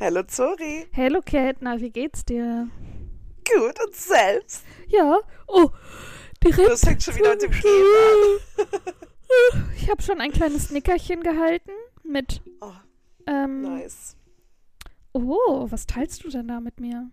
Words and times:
Hallo 0.00 0.24
Zori. 0.24 0.88
Hallo 0.96 1.20
na, 1.60 1.80
wie 1.80 1.90
geht's 1.90 2.24
dir? 2.24 2.68
Gut 3.48 3.80
und 3.84 3.94
selbst. 3.94 4.64
Ja, 4.88 5.20
oh, 5.46 5.70
direkt. 6.42 6.68
Das 6.68 6.80
fängt 6.80 7.00
schon 7.04 7.14
wieder 7.14 7.30
mit 7.30 7.42
dem 7.42 7.52
Schnee 7.52 7.68
an. 7.68 8.40
Ich 9.76 9.88
habe 9.88 10.02
schon 10.02 10.20
ein 10.20 10.32
kleines 10.32 10.70
Nickerchen 10.70 11.22
gehalten 11.22 11.70
mit. 12.02 12.42
Oh, 12.60 12.72
Ähm, 13.28 13.62
nice. 13.62 14.16
Oh, 15.12 15.66
was 15.70 15.86
teilst 15.86 16.24
du 16.24 16.28
denn 16.28 16.48
da 16.48 16.58
mit 16.58 16.80
mir? 16.80 17.08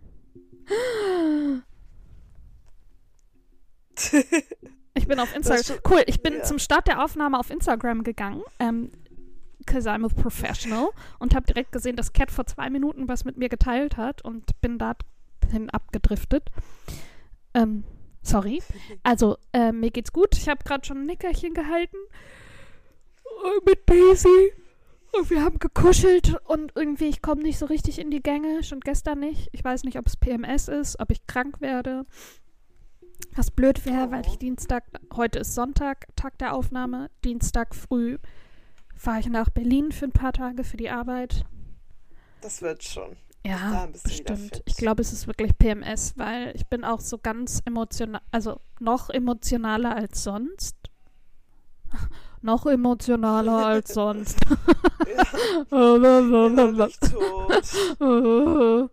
Ich 4.96 5.08
bin 5.08 5.20
auf 5.20 5.36
Instagram. 5.36 5.80
Cool, 5.90 6.04
ich 6.08 6.22
bin 6.22 6.34
ja. 6.36 6.44
zum 6.44 6.60
Start 6.60 6.88
der 6.88 7.04
Aufnahme 7.04 7.40
auf 7.40 7.50
Instagram 7.50 8.04
gegangen. 8.04 8.44
Ähm, 8.60 8.92
Cause 9.66 9.90
I'm 9.90 10.06
a 10.06 10.10
professional 10.10 10.90
und 11.20 11.36
habe 11.36 11.46
direkt 11.46 11.72
gesehen, 11.72 11.96
dass 11.96 12.12
Cat 12.12 12.32
vor 12.32 12.46
zwei 12.46 12.70
Minuten 12.70 13.08
was 13.08 13.24
mit 13.24 13.38
mir 13.38 13.50
geteilt 13.50 13.98
hat 13.98 14.22
und 14.24 14.60
bin 14.62 14.78
dahin 14.78 15.70
abgedriftet. 15.70 16.50
Ähm, 17.54 17.84
sorry. 18.22 18.62
Also, 19.04 19.38
äh, 19.54 19.72
mir 19.72 19.92
geht's 19.92 20.12
gut. 20.12 20.36
Ich 20.38 20.50
habe 20.50 20.64
gerade 20.64 20.86
schon 20.86 20.98
ein 20.98 21.06
Nickerchen 21.06 21.54
gehalten 21.54 21.98
äh, 23.26 23.70
mit 23.70 23.90
Daisy. 23.90 24.54
Und 25.16 25.30
wir 25.30 25.44
haben 25.44 25.60
gekuschelt 25.60 26.36
und 26.46 26.72
irgendwie, 26.76 27.06
ich 27.06 27.22
komme 27.22 27.44
nicht 27.44 27.60
so 27.60 27.68
richtig 27.68 28.00
in 28.00 28.10
die 28.10 28.24
Gänge. 28.24 28.64
Schon 28.64 28.80
gestern 28.80 29.20
nicht. 29.20 29.48
Ich 29.52 29.64
weiß 29.64 29.84
nicht, 29.84 30.00
ob 30.00 30.08
es 30.08 30.18
PMS 30.18 30.68
ist, 30.68 31.00
ob 31.00 31.12
ich 31.12 31.28
krank 31.28 31.62
werde. 31.62 32.06
Was 33.36 33.52
blöd 33.52 33.86
wäre, 33.86 34.12
weil 34.12 34.26
ich. 34.28 34.38
Dienstag, 34.38 34.84
heute 35.16 35.40
ist 35.40 35.56
Sonntag, 35.56 36.08
Tag 36.16 36.38
der 36.38 36.54
Aufnahme. 36.54 37.10
Dienstag 37.24 37.74
früh 37.76 38.18
fahre 38.96 39.20
ich 39.20 39.28
nach 39.28 39.50
Berlin 39.50 39.92
für 39.92 40.06
ein 40.06 40.12
paar 40.12 40.34
Tage 40.34 40.64
für 40.64 40.78
die 40.78 40.90
Arbeit. 40.90 41.46
Das 42.42 42.62
wird 42.62 42.84
schon. 42.84 43.18
Ja, 43.46 43.88
bestimmt. 43.92 44.64
Ich 44.66 44.78
glaube, 44.78 45.02
es 45.02 45.12
ist 45.12 45.28
wirklich 45.28 45.58
PMS, 45.58 46.14
weil 46.18 46.56
ich 46.56 46.66
bin 46.68 46.86
auch 46.86 47.02
so 47.02 47.18
ganz 47.18 47.62
emotional, 47.66 48.22
also 48.32 48.60
noch 48.80 49.10
emotionaler 49.10 49.96
als 49.96 50.24
sonst. 50.24 50.78
noch 52.42 52.66
emotionaler 52.66 53.66
als 53.66 53.94
sonst. 53.94 54.38
Tot. 58.00 58.92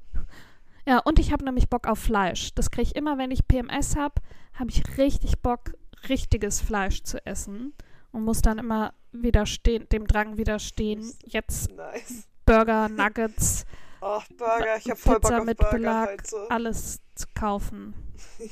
Ja, 0.91 0.99
und 0.99 1.21
ich 1.21 1.31
habe 1.31 1.45
nämlich 1.45 1.69
Bock 1.69 1.87
auf 1.87 2.01
Fleisch. 2.01 2.53
Das 2.57 2.73
kriege 2.73 2.83
ich 2.89 2.97
immer, 2.97 3.17
wenn 3.17 3.31
ich 3.31 3.47
PMS 3.47 3.95
habe, 3.95 4.17
habe 4.55 4.71
ich 4.71 4.99
richtig 4.99 5.41
Bock, 5.41 5.75
richtiges 6.09 6.61
Fleisch 6.61 7.05
zu 7.05 7.25
essen. 7.25 7.75
Und 8.11 8.25
muss 8.25 8.43
dann 8.43 8.59
immer 8.59 8.93
widerstehen, 9.13 9.89
dem 9.91 10.09
Drang 10.09 10.37
widerstehen, 10.37 11.13
jetzt 11.25 11.71
Nice. 11.71 12.29
Burger, 12.45 12.89
Nuggets, 12.89 13.65
Oh, 14.01 14.21
Burger. 14.37 14.79
Ich 14.79 14.93
voll 14.95 15.15
Bock 15.15 15.23
Pizza 15.23 15.39
auf 15.39 15.45
mit 15.45 15.59
Burger 15.59 15.77
Belag, 15.77 16.11
heute. 16.23 16.51
alles 16.51 17.01
zu 17.15 17.27
kaufen. 17.35 17.95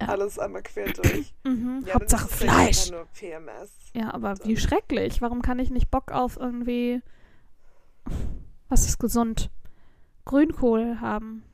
ja. 0.00 0.06
Alles 0.06 0.38
einmal 0.38 0.62
quer 0.62 0.92
durch. 0.92 1.34
Mhm. 1.44 1.82
Ja, 1.84 1.94
Hauptsache 1.94 2.28
ja 2.30 2.36
Fleisch. 2.36 2.92
PMS. 3.14 3.72
Ja, 3.94 4.14
aber 4.14 4.36
wie 4.44 4.56
schrecklich. 4.56 5.20
Warum 5.20 5.42
kann 5.42 5.58
ich 5.58 5.70
nicht 5.70 5.90
Bock 5.90 6.12
auf 6.12 6.36
irgendwie. 6.36 7.02
Was 8.68 8.86
ist 8.86 8.98
gesund? 8.98 9.50
Grünkohl 10.24 11.00
haben. 11.00 11.44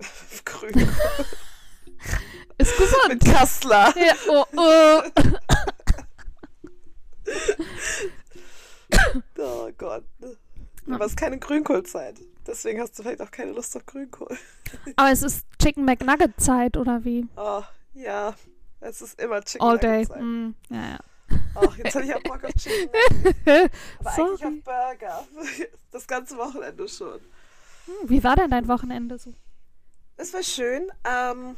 Grün. 0.44 0.72
Ist 2.58 2.76
gesund. 2.76 3.08
Mit 3.08 3.24
Kassler. 3.24 3.94
ja, 3.96 4.14
oh, 4.28 4.44
oh. 4.56 5.02
Oh 9.38 9.70
Gott. 9.78 10.04
Aber 10.90 11.04
es 11.04 11.12
ist 11.12 11.16
keine 11.16 11.38
Grünkohlzeit. 11.38 12.20
Deswegen 12.46 12.80
hast 12.80 12.98
du 12.98 13.02
vielleicht 13.02 13.20
auch 13.20 13.30
keine 13.30 13.52
Lust 13.52 13.76
auf 13.76 13.86
Grünkohl. 13.86 14.36
Aber 14.96 15.10
es 15.10 15.22
ist 15.22 15.46
Chicken 15.60 15.84
McNugget 15.84 16.38
Zeit 16.40 16.76
oder 16.76 17.04
wie? 17.04 17.26
Oh, 17.36 17.62
ja. 17.94 18.34
Es 18.80 19.00
ist 19.00 19.20
immer 19.20 19.40
Chicken 19.42 19.66
All 19.66 19.78
day. 19.78 20.04
Mm, 20.04 20.54
ja, 20.70 20.90
ja. 20.90 20.98
Ach, 21.54 21.76
jetzt 21.76 21.94
hätte 21.94 22.04
ich 22.06 22.14
auch 22.14 22.22
Bock 22.22 22.44
auf 22.44 22.52
Chicken. 22.54 22.88
Aber 24.00 24.10
eigentlich 24.10 24.40
Sorry. 24.40 24.44
auf 24.58 24.64
Burger. 24.64 25.26
Das 25.92 26.06
ganze 26.06 26.38
Wochenende 26.38 26.88
schon. 26.88 27.20
Hm, 27.84 28.08
Wie 28.08 28.24
war 28.24 28.34
denn 28.36 28.50
dein 28.50 28.66
Wochenende 28.66 29.18
so? 29.18 29.34
Es 30.16 30.32
war 30.32 30.42
schön. 30.42 30.90
Ähm, 31.04 31.54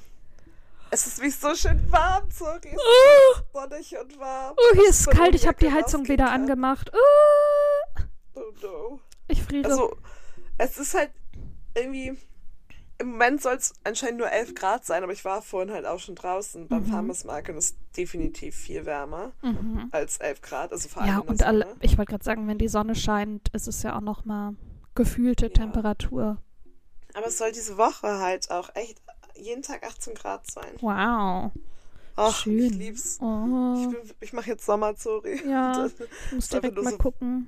es 0.90 1.06
ist 1.06 1.22
wie 1.22 1.30
so 1.30 1.54
schön 1.54 1.80
warm, 1.92 2.28
sorry. 2.32 2.58
Es 2.72 2.78
Oh, 2.78 3.38
ist 3.40 3.52
sonnig 3.52 3.96
und 4.00 4.18
warm. 4.18 4.56
oh 4.58 4.74
hier 4.74 4.88
ist 4.88 5.04
von 5.04 5.14
kalt. 5.14 5.34
Ich 5.36 5.46
habe 5.46 5.58
die 5.58 5.70
Heizung 5.70 6.08
wieder 6.08 6.24
rausgekehrt. 6.24 6.40
angemacht. 6.50 6.90
Oh, 6.92 8.00
Oh 8.34 8.52
no. 8.62 9.00
ich 9.28 9.40
friere. 9.42 9.68
Also, 9.70 9.96
es 10.58 10.78
ist 10.78 10.94
halt 10.94 11.12
irgendwie. 11.76 12.18
Im 13.04 13.10
Moment 13.10 13.42
soll 13.42 13.56
es 13.56 13.74
anscheinend 13.84 14.16
nur 14.20 14.30
11 14.30 14.54
Grad 14.54 14.86
sein, 14.86 15.02
aber 15.02 15.12
ich 15.12 15.26
war 15.26 15.42
vorhin 15.42 15.70
halt 15.74 15.84
auch 15.84 15.98
schon 16.00 16.14
draußen 16.14 16.68
beim 16.68 16.84
Mhm. 16.84 16.86
Farmers 16.90 17.24
Market 17.24 17.50
und 17.50 17.58
es 17.58 17.66
ist 17.72 17.76
definitiv 17.98 18.54
viel 18.56 18.86
wärmer 18.86 19.32
mhm. 19.42 19.88
als 19.90 20.16
11 20.16 20.40
Grad. 20.40 20.72
Also 20.72 20.88
vor 20.88 21.02
allem 21.02 21.10
Ja, 21.12 21.18
und 21.18 21.42
alle, 21.42 21.66
ich 21.82 21.98
wollte 21.98 22.12
gerade 22.12 22.24
sagen, 22.24 22.48
wenn 22.48 22.56
die 22.56 22.68
Sonne 22.68 22.94
scheint, 22.94 23.50
ist 23.52 23.68
es 23.68 23.82
ja 23.82 23.94
auch 23.94 24.00
noch 24.00 24.24
mal 24.24 24.54
gefühlte 24.94 25.48
Ja. 25.48 25.52
Temperatur. 25.52 26.38
Aber 27.12 27.26
es 27.26 27.36
soll 27.36 27.52
diese 27.52 27.76
Woche 27.76 28.20
halt 28.20 28.50
auch 28.50 28.70
echt 28.74 29.02
jeden 29.36 29.60
Tag 29.60 29.84
18 29.86 30.14
Grad 30.14 30.50
sein. 30.50 30.72
Wow. 30.80 31.52
Ach, 32.16 32.34
Schön. 32.34 32.58
ich 32.58 32.74
lieb's. 32.74 33.16
Ich, 33.16 33.20
Oh. 33.22 33.88
bin- 33.90 34.10
ich 34.20 34.32
mache 34.32 34.48
jetzt 34.48 34.64
Sommerzori. 34.64 35.42
Ja, 35.46 35.86
ich 36.28 36.32
muss 36.32 36.48
direkt 36.48 36.80
mal 36.82 36.96
gucken. 36.96 37.46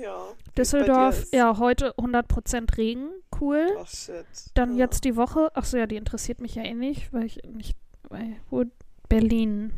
Ja. 0.00 0.28
Düsseldorf, 0.56 1.26
ja, 1.32 1.58
heute 1.58 1.94
100% 1.96 2.76
Regen. 2.76 3.10
Cool. 3.40 3.66
Oh 3.78 3.84
shit. 3.84 4.26
Dann 4.54 4.72
ja. 4.72 4.84
jetzt 4.84 5.04
die 5.04 5.16
Woche. 5.16 5.54
Achso, 5.54 5.76
ja, 5.76 5.86
die 5.86 5.96
interessiert 5.96 6.40
mich 6.40 6.54
ja 6.54 6.62
eh 6.62 6.74
nicht, 6.74 7.12
weil 7.12 7.24
ich 7.24 7.40
nicht. 7.44 7.76
Weil, 8.08 8.36
wo, 8.50 8.64
Berlin. 9.08 9.72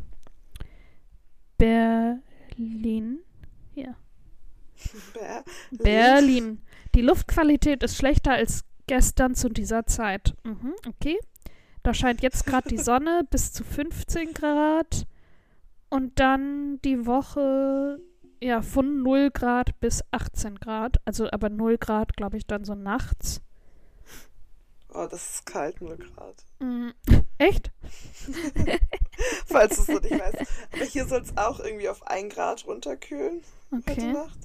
Berlin. 1.59 3.21
Hier. 3.75 3.97
Ber- 5.15 5.45
Berlin. 5.71 6.63
Die 6.95 7.03
Luftqualität 7.03 7.83
ist 7.83 7.97
schlechter 7.97 8.33
als 8.33 8.65
gestern 8.87 9.35
zu 9.35 9.49
dieser 9.49 9.87
Zeit. 9.87 10.35
Mhm, 10.45 10.75
okay. 10.89 11.19
Da 11.83 11.95
scheint 11.95 12.23
jetzt 12.23 12.45
gerade 12.47 12.69
die 12.69 12.79
Sonne 12.79 13.23
bis 13.31 13.53
zu 13.53 13.65
15 13.65 14.33
Grad. 14.35 15.07
Und 15.89 16.21
dann 16.21 16.81
die 16.83 17.05
Woche, 17.07 18.01
ja, 18.41 18.63
von 18.63 19.03
0 19.03 19.31
Grad 19.31 19.79
bis 19.81 20.03
18 20.11 20.57
Grad. 20.61 20.97
Also 21.05 21.31
aber 21.31 21.49
0 21.49 21.79
Grad, 21.79 22.17
glaube 22.17 22.37
ich, 22.37 22.47
dann 22.47 22.65
so 22.65 22.75
nachts. 22.75 23.41
Oh, 24.93 25.07
das 25.09 25.35
ist 25.37 25.47
kalt, 25.47 25.81
0 25.81 25.97
Grad. 25.99 26.35
Mhm. 26.59 26.93
Echt? 27.39 27.71
Falls 29.47 29.77
du 29.77 29.83
es 29.83 29.89
noch 29.89 30.03
nicht 30.03 30.19
weißt. 30.19 30.39
Aber 30.73 30.85
hier 30.85 31.07
soll 31.07 31.21
es 31.21 31.37
auch 31.37 31.61
irgendwie 31.61 31.89
auf 31.89 32.07
1 32.07 32.35
Grad 32.35 32.67
runterkühlen 32.67 33.43
heute 33.73 33.93
Okay. 33.93 34.13
Nacht. 34.13 34.39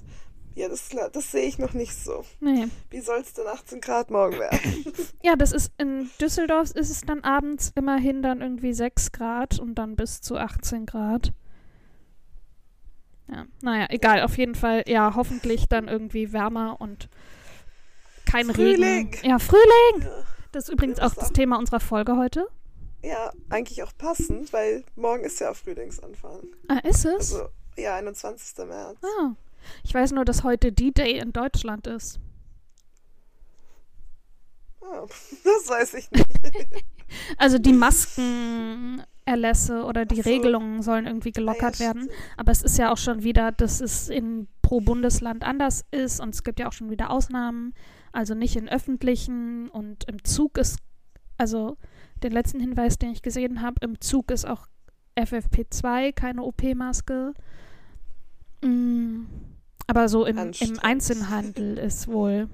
Ja, 0.54 0.68
das, 0.68 0.88
das 1.12 1.32
sehe 1.32 1.46
ich 1.46 1.58
noch 1.58 1.74
nicht 1.74 1.94
so. 1.94 2.24
Nee. 2.40 2.68
Wie 2.88 3.00
soll 3.00 3.20
es 3.20 3.34
denn 3.34 3.46
18 3.46 3.80
Grad 3.82 4.10
morgen 4.10 4.38
werden? 4.38 4.58
Ja, 5.22 5.34
das 5.34 5.50
ist 5.52 5.72
in 5.76 6.08
Düsseldorf 6.20 6.70
ist 6.70 6.88
es 6.88 7.00
dann 7.00 7.24
abends 7.24 7.72
immerhin 7.74 8.22
dann 8.22 8.40
irgendwie 8.40 8.72
6 8.72 9.10
Grad 9.10 9.58
und 9.58 9.74
dann 9.74 9.96
bis 9.96 10.20
zu 10.20 10.36
18 10.36 10.86
Grad. 10.86 11.32
Ja, 13.28 13.44
naja, 13.60 13.86
egal, 13.90 14.22
auf 14.22 14.38
jeden 14.38 14.54
Fall, 14.54 14.84
ja, 14.86 15.14
hoffentlich 15.16 15.68
dann 15.68 15.88
irgendwie 15.88 16.32
wärmer 16.32 16.80
und 16.80 17.08
kein 18.24 18.46
Frühling. 18.52 19.10
Regen. 19.12 19.28
Ja, 19.28 19.38
Frühling! 19.38 20.08
Das 20.52 20.64
ist 20.64 20.70
übrigens 20.72 21.00
auch 21.00 21.12
das. 21.14 21.32
Thema 21.32 21.58
unserer 21.58 21.80
Folge 21.80 22.16
heute. 22.16 22.46
ja, 23.02 23.32
eigentlich 23.50 23.82
auch 23.82 23.92
passend, 23.98 24.52
weil 24.52 24.84
morgen 24.94 25.24
ist 25.24 25.40
ja 25.40 25.52
Frühlingsanfang. 25.54 26.40
Ah, 26.68 26.78
ist 26.78 27.04
es? 27.04 27.34
Also, 27.34 27.48
ja, 27.76 27.96
21. 27.96 28.64
März. 28.66 28.98
ah. 29.02 29.30
Ich 29.82 29.92
weiß 29.92 30.12
nur, 30.12 30.24
dass 30.24 30.44
heute 30.44 30.70
D-Day 30.72 31.18
in 31.18 31.32
Deutschland 31.32 31.86
ist. 31.88 32.20
Ah, 34.80 35.04
das 35.44 35.68
weiß 35.68 35.94
ich 35.94 36.10
nicht. 36.10 36.26
Also 37.38 37.58
die 37.58 37.72
Maskenerlässe 39.26 39.84
oder 39.84 40.04
die 40.04 40.22
so. 40.22 40.30
Regelungen 40.30 40.82
sollen 40.82 41.06
irgendwie 41.06 41.32
gelockert 41.32 41.80
Ah, 41.80 41.84
ja, 41.84 41.94
werden. 41.94 42.08
Aber 42.36 42.52
es 42.52 42.62
ist 42.62 42.78
ja 42.78 42.92
auch 42.92 42.96
schon 42.96 43.22
wieder, 43.22 43.52
dass 43.52 43.80
es 43.80 44.08
in 44.08 44.48
pro 44.62 44.80
Bundesland 44.80 45.44
anders 45.44 45.84
ist 45.90 46.20
und 46.20 46.34
es 46.34 46.42
gibt 46.42 46.60
ja 46.60 46.68
auch 46.68 46.72
schon 46.72 46.90
wieder 46.90 47.10
Ausnahmen. 47.10 47.74
Also 48.12 48.34
nicht 48.34 48.56
in 48.56 48.68
öffentlichen 48.68 49.68
und 49.68 50.04
im 50.04 50.24
Zug 50.24 50.58
ist, 50.58 50.78
also 51.36 51.76
den 52.22 52.32
letzten 52.32 52.60
Hinweis, 52.60 52.98
den 52.98 53.10
ich 53.10 53.22
gesehen 53.22 53.60
habe, 53.62 53.76
im 53.82 54.00
Zug 54.00 54.30
ist 54.30 54.46
auch 54.46 54.66
FFP2, 55.16 56.12
keine 56.12 56.42
OP-Maske. 56.42 57.34
Mm, 58.62 59.24
aber 59.86 60.08
so 60.08 60.24
im, 60.24 60.38
im. 60.38 60.78
Einzelhandel 60.80 61.78
ist 61.78 62.08
wohl 62.08 62.48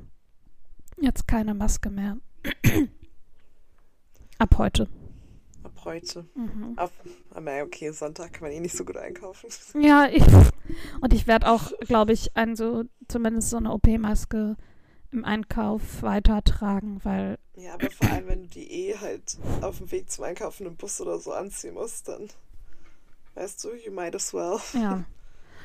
jetzt 1.00 1.28
keine 1.28 1.54
Maske 1.54 1.90
mehr. 1.90 2.18
Ab 4.38 4.58
heute. 4.58 4.88
Heute. 5.84 6.26
Mhm. 6.34 6.74
Ab, 6.76 6.92
aber 7.30 7.62
okay, 7.62 7.90
Sonntag 7.90 8.32
kann 8.34 8.42
man 8.42 8.52
eh 8.52 8.60
nicht 8.60 8.76
so 8.76 8.84
gut 8.84 8.96
einkaufen. 8.96 9.48
Ja, 9.82 10.06
ich, 10.10 10.22
und 11.00 11.12
ich 11.12 11.26
werde 11.26 11.48
auch, 11.48 11.72
glaube 11.80 12.12
ich, 12.12 12.36
ein 12.36 12.56
so, 12.56 12.84
zumindest 13.08 13.50
so 13.50 13.56
eine 13.56 13.72
OP-Maske 13.72 14.56
im 15.10 15.24
Einkauf 15.24 16.02
weitertragen, 16.02 17.00
weil, 17.04 17.38
Ja, 17.56 17.74
aber 17.74 17.90
vor 17.90 18.10
allem, 18.10 18.28
wenn 18.28 18.42
du 18.42 18.48
die 18.48 18.70
eh 18.88 18.96
halt 18.96 19.36
auf 19.60 19.78
dem 19.78 19.90
Weg 19.90 20.10
zum 20.10 20.24
Einkaufen 20.24 20.66
im 20.66 20.76
Bus 20.76 21.00
oder 21.00 21.18
so 21.18 21.32
anziehen 21.32 21.74
musst, 21.74 22.08
dann 22.08 22.28
weißt 23.34 23.62
du, 23.64 23.74
you 23.74 23.92
might 23.92 24.14
as 24.14 24.32
well. 24.32 24.58
ja. 24.74 25.04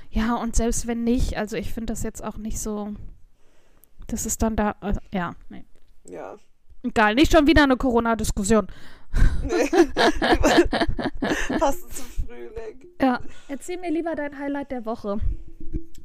Ja, 0.10 0.36
und 0.36 0.56
selbst 0.56 0.88
wenn 0.88 1.04
nicht, 1.04 1.36
also 1.38 1.58
ich 1.58 1.74
finde 1.74 1.92
das 1.92 2.02
jetzt 2.02 2.24
auch 2.24 2.38
nicht 2.38 2.60
so, 2.62 2.94
das 4.08 4.26
ist 4.26 4.42
dann 4.42 4.56
da, 4.56 4.76
also, 4.80 5.02
ja, 5.14 5.36
nee. 5.50 5.66
Ja. 6.06 6.38
Egal, 6.82 7.16
nicht 7.16 7.34
schon 7.34 7.46
wieder 7.46 7.64
eine 7.64 7.76
Corona-Diskussion. 7.76 8.68
Nee. 9.44 9.70
Passend 11.60 11.94
zum 11.94 12.06
Frühling. 12.28 12.86
Ja. 13.02 13.22
Erzähl 13.48 13.78
mir 13.80 13.92
lieber 13.92 14.16
dein 14.16 14.38
Highlight 14.38 14.72
der 14.72 14.86
Woche. 14.86 15.20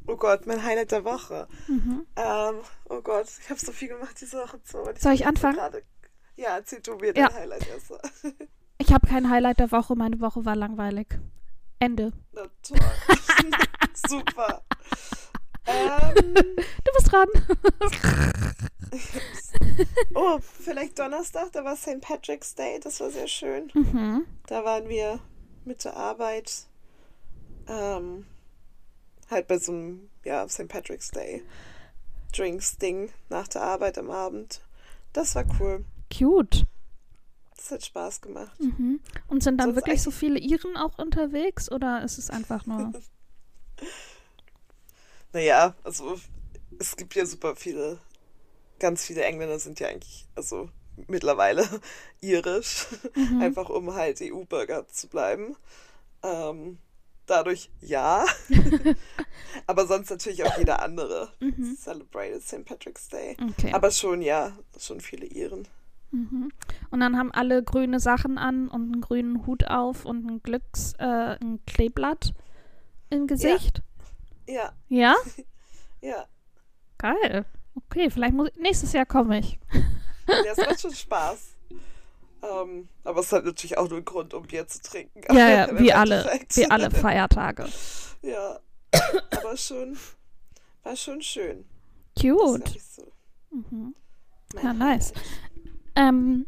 Oh 0.07 0.15
Gott, 0.17 0.45
mein 0.47 0.63
Highlight 0.63 0.91
der 0.91 1.03
Woche. 1.05 1.47
Mhm. 1.67 2.05
Ähm, 2.15 2.55
oh 2.89 3.01
Gott, 3.01 3.27
ich 3.41 3.49
habe 3.49 3.59
so 3.59 3.71
viel 3.71 3.87
gemacht 3.89 4.15
diese 4.19 4.37
Woche. 4.37 4.59
Soll 4.63 5.13
ich 5.13 5.19
bin 5.21 5.27
anfangen? 5.29 5.55
Gerade... 5.55 5.83
Ja, 6.35 6.57
erzähl 6.57 6.79
du 6.81 6.95
mir 6.95 7.15
Ja. 7.15 7.27
dein 7.29 7.35
Highlight 7.35 7.67
erst. 7.67 7.93
Ich 8.79 8.91
habe 8.91 9.07
kein 9.07 9.29
Highlight 9.29 9.59
der 9.59 9.71
Woche, 9.71 9.95
meine 9.95 10.19
Woche 10.19 10.43
war 10.45 10.55
langweilig. 10.57 11.07
Ende. 11.79 12.11
Na 12.33 12.41
toll. 12.63 12.79
Super. 14.09 14.61
Ähm, 15.65 16.15
Du 16.15 16.91
bist 16.95 17.11
dran. 17.11 17.27
oh, 20.13 20.39
vielleicht 20.39 20.99
Donnerstag, 20.99 21.51
da 21.51 21.63
war 21.63 21.75
St. 21.75 22.01
Patrick's 22.01 22.55
Day, 22.55 22.79
das 22.81 22.99
war 22.99 23.09
sehr 23.09 23.27
schön. 23.27 23.71
Mhm. 23.73 24.25
Da 24.47 24.63
waren 24.63 24.89
wir 24.89 25.19
mit 25.65 25.83
der 25.85 25.95
Arbeit 25.95 26.67
ähm, 27.67 28.25
halt 29.29 29.47
bei 29.47 29.57
so 29.57 29.71
einem, 29.71 30.09
ja, 30.23 30.47
St. 30.47 30.67
Patrick's 30.67 31.11
Day 31.11 31.43
Drinks-Ding 32.35 33.11
nach 33.29 33.47
der 33.47 33.61
Arbeit 33.61 33.97
am 33.97 34.09
Abend. 34.09 34.61
Das 35.13 35.35
war 35.35 35.45
cool. 35.59 35.85
Cute. 36.15 36.65
Das 37.55 37.71
hat 37.71 37.85
Spaß 37.85 38.21
gemacht. 38.21 38.59
Mhm. 38.59 38.99
Und 39.27 39.43
sind 39.43 39.57
dann 39.57 39.69
Sonst 39.69 39.75
wirklich 39.77 40.01
so 40.01 40.11
viele 40.11 40.39
Iren 40.39 40.75
auch 40.75 40.97
unterwegs 40.97 41.71
oder 41.71 42.03
ist 42.03 42.17
es 42.17 42.29
einfach 42.29 42.65
nur. 42.65 42.91
Naja, 45.33 45.75
also 45.83 46.19
es 46.79 46.95
gibt 46.95 47.15
ja 47.15 47.25
super 47.25 47.55
viele, 47.55 47.99
ganz 48.79 49.05
viele 49.05 49.23
Engländer 49.23 49.59
sind 49.59 49.79
ja 49.79 49.87
eigentlich, 49.87 50.27
also 50.35 50.69
mittlerweile 51.07 51.67
irisch, 52.21 52.87
Mhm. 53.15 53.41
einfach 53.41 53.69
um 53.69 53.93
halt 53.93 54.21
EU-Bürger 54.21 54.87
zu 54.87 55.07
bleiben. 55.07 55.55
Ähm, 56.23 56.77
dadurch 57.25 57.69
ja, 57.81 58.25
aber 59.67 59.87
sonst 59.87 60.09
natürlich 60.09 60.43
auch 60.43 60.57
jeder 60.57 60.81
andere 60.81 61.31
Mhm. 61.39 61.75
celebrated 61.77 62.41
St. 62.43 62.65
Patrick's 62.65 63.07
Day. 63.09 63.35
Okay. 63.51 63.73
Aber 63.73 63.91
schon, 63.91 64.21
ja, 64.21 64.55
schon 64.79 65.01
viele 65.01 65.25
Iren. 65.25 65.67
Mhm. 66.11 66.51
Und 66.91 66.99
dann 66.99 67.17
haben 67.17 67.31
alle 67.31 67.63
grüne 67.63 67.99
Sachen 67.99 68.37
an 68.37 68.67
und 68.67 68.93
einen 68.93 69.01
grünen 69.01 69.47
Hut 69.47 69.65
auf 69.65 70.05
und 70.05 70.29
ein 70.29 70.43
Glücks, 70.43 70.93
äh, 70.99 71.37
ein 71.41 71.59
Kleeblatt 71.65 72.33
im 73.09 73.25
Gesicht. 73.25 73.77
Ja, 73.79 73.83
Ja? 74.47 75.15
ja. 76.01 76.27
Geil. 76.97 77.45
Okay, 77.75 78.09
vielleicht 78.09 78.33
muss 78.33 78.49
nächstes 78.57 78.93
Jahr 78.93 79.05
komme 79.05 79.39
ich. 79.39 79.59
Ja, 80.27 80.51
es 80.51 80.57
macht 80.57 80.81
schon 80.81 80.93
Spaß. 80.95 81.55
Ähm, 82.43 82.89
aber 83.03 83.21
es 83.21 83.31
hat 83.31 83.45
natürlich 83.45 83.77
auch 83.77 83.87
nur 83.87 83.97
einen 83.97 84.05
Grund, 84.05 84.33
um 84.33 84.43
Bier 84.43 84.67
zu 84.67 84.81
trinken. 84.81 85.21
Ja, 85.33 85.49
ja, 85.49 85.67
wie 85.79 85.93
alle, 85.93 86.19
Endeffekt. 86.19 86.57
wie 86.57 86.69
alle 86.69 86.91
Feiertage. 86.91 87.67
Ja, 88.21 88.59
aber 89.31 89.57
schon, 89.57 89.97
war 90.83 90.95
schon 90.95 91.21
schön. 91.21 91.65
Cute. 92.19 92.75
ich 92.75 92.83
so. 92.83 93.11
Mhm. 93.49 93.95
Ja, 94.61 94.73
nice. 94.73 95.13
Ähm, 95.95 96.45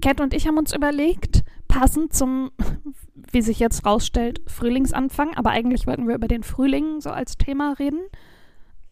Cat 0.00 0.20
und 0.20 0.34
ich 0.34 0.46
haben 0.46 0.58
uns 0.58 0.72
überlegt, 0.72 1.42
passend 1.76 2.14
zum, 2.14 2.50
wie 3.32 3.42
sich 3.42 3.58
jetzt 3.58 3.84
rausstellt, 3.84 4.40
Frühlingsanfang, 4.46 5.34
aber 5.36 5.50
eigentlich 5.50 5.86
wollten 5.86 6.08
wir 6.08 6.14
über 6.14 6.28
den 6.28 6.42
Frühling 6.42 7.00
so 7.00 7.10
als 7.10 7.36
Thema 7.36 7.74
reden. 7.78 8.00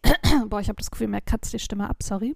Boah, 0.49 0.59
ich 0.59 0.69
habe 0.69 0.77
das 0.77 0.91
Gefühl, 0.91 1.07
mir 1.07 1.21
kratzt 1.21 1.51
die 1.51 1.59
Stimme 1.59 1.89
ab, 1.89 2.03
sorry. 2.03 2.35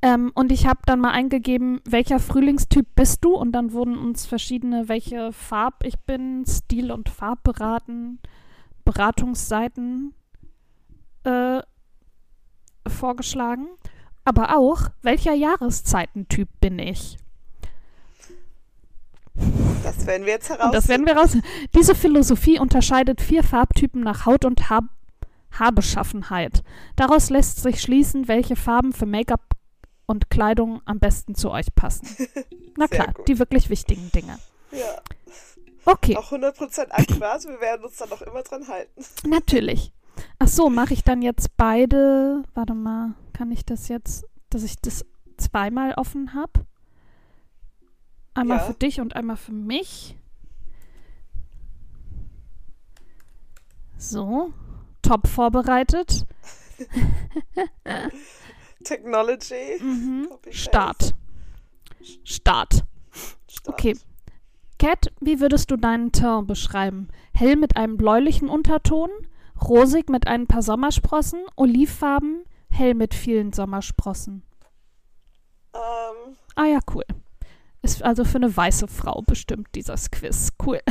Ähm, 0.00 0.32
und 0.34 0.52
ich 0.52 0.66
habe 0.66 0.80
dann 0.86 1.00
mal 1.00 1.10
eingegeben, 1.10 1.80
welcher 1.84 2.18
Frühlingstyp 2.18 2.86
bist 2.94 3.24
du? 3.24 3.34
Und 3.34 3.52
dann 3.52 3.72
wurden 3.72 3.98
uns 3.98 4.24
verschiedene, 4.24 4.88
welche 4.88 5.32
Farb 5.32 5.84
ich 5.84 5.98
bin, 5.98 6.46
Stil- 6.46 6.92
und 6.92 7.10
Farbberaten, 7.10 8.20
Beratungsseiten 8.84 10.14
äh, 11.24 11.60
vorgeschlagen. 12.86 13.66
Aber 14.24 14.56
auch, 14.56 14.88
welcher 15.02 15.34
Jahreszeitentyp 15.34 16.48
bin 16.60 16.78
ich? 16.78 17.18
Das 19.96 20.06
werden 20.06 20.26
wir 20.26 20.32
jetzt 20.34 20.48
heraus. 20.48 20.66
Und 20.66 20.74
das 20.74 20.88
werden 20.88 21.06
wir 21.06 21.16
raus. 21.16 21.36
Diese 21.74 21.94
Philosophie 21.94 22.58
unterscheidet 22.58 23.20
vier 23.20 23.42
Farbtypen 23.42 24.02
nach 24.02 24.26
Haut- 24.26 24.44
und 24.44 24.70
Haar 24.70 24.82
Haarbeschaffenheit. 25.58 26.62
Daraus 26.96 27.30
lässt 27.30 27.62
sich 27.62 27.80
schließen, 27.80 28.28
welche 28.28 28.54
Farben 28.54 28.92
für 28.92 29.06
Make-up 29.06 29.40
und 30.06 30.30
Kleidung 30.30 30.82
am 30.84 30.98
besten 30.98 31.34
zu 31.34 31.50
euch 31.50 31.74
passen. 31.74 32.06
Na 32.76 32.86
klar, 32.86 33.12
gut. 33.14 33.26
die 33.28 33.38
wirklich 33.38 33.70
wichtigen 33.70 34.10
Dinge. 34.12 34.38
Ja, 34.72 35.00
Okay, 35.84 36.16
auch 36.18 36.30
100% 36.32 36.90
akkurat. 36.90 37.44
Wir 37.44 37.60
werden 37.62 37.84
uns 37.86 37.96
dann 37.96 38.12
auch 38.12 38.20
immer 38.20 38.42
dran 38.42 38.68
halten. 38.68 39.04
natürlich. 39.26 39.90
Ach 40.38 40.48
so, 40.48 40.68
mache 40.68 40.92
ich 40.92 41.02
dann 41.02 41.22
jetzt 41.22 41.56
beide? 41.56 42.42
Warte 42.54 42.74
mal, 42.74 43.14
kann 43.32 43.50
ich 43.50 43.64
das 43.64 43.88
jetzt, 43.88 44.26
dass 44.50 44.64
ich 44.64 44.76
das 44.76 45.06
zweimal 45.38 45.94
offen 45.94 46.34
habe? 46.34 46.66
Einmal 48.38 48.58
Ja. 48.58 48.64
für 48.64 48.74
dich 48.74 49.00
und 49.00 49.16
einmal 49.16 49.36
für 49.36 49.52
mich. 49.52 50.16
So, 53.96 54.52
top 55.02 55.26
vorbereitet. 55.26 56.24
Technology. 58.84 59.82
Mhm. 59.82 60.28
Start. 60.50 61.14
Start. 62.22 62.84
Start. 63.48 63.66
Okay. 63.66 63.96
Cat, 64.78 65.10
wie 65.20 65.40
würdest 65.40 65.72
du 65.72 65.76
deinen 65.76 66.12
Teint 66.12 66.46
beschreiben? 66.46 67.08
Hell 67.34 67.56
mit 67.56 67.76
einem 67.76 67.96
bläulichen 67.96 68.48
Unterton, 68.48 69.10
rosig 69.60 70.08
mit 70.08 70.28
ein 70.28 70.46
paar 70.46 70.62
Sommersprossen, 70.62 71.40
olivfarben, 71.56 72.44
hell 72.70 72.94
mit 72.94 73.14
vielen 73.14 73.52
Sommersprossen. 73.52 74.44
Ähm, 75.74 76.36
Ah 76.54 76.66
ja, 76.66 76.78
cool. 76.94 77.02
Ist 77.82 78.02
also 78.02 78.24
für 78.24 78.36
eine 78.36 78.54
weiße 78.54 78.88
Frau 78.88 79.22
bestimmt 79.22 79.68
dieses 79.74 80.10
Quiz. 80.10 80.50
Cool. 80.64 80.80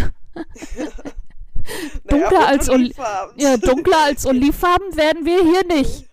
Dunkler 2.08 2.30
naja, 2.32 2.46
als 2.46 2.70
Olivfarben. 2.70 3.40
Ja, 3.40 3.58
dunkler 3.58 4.04
als 4.04 4.26
olivfarben 4.26 4.96
werden 4.96 5.26
wir 5.26 5.44
hier 5.44 5.66
nicht. 5.66 6.08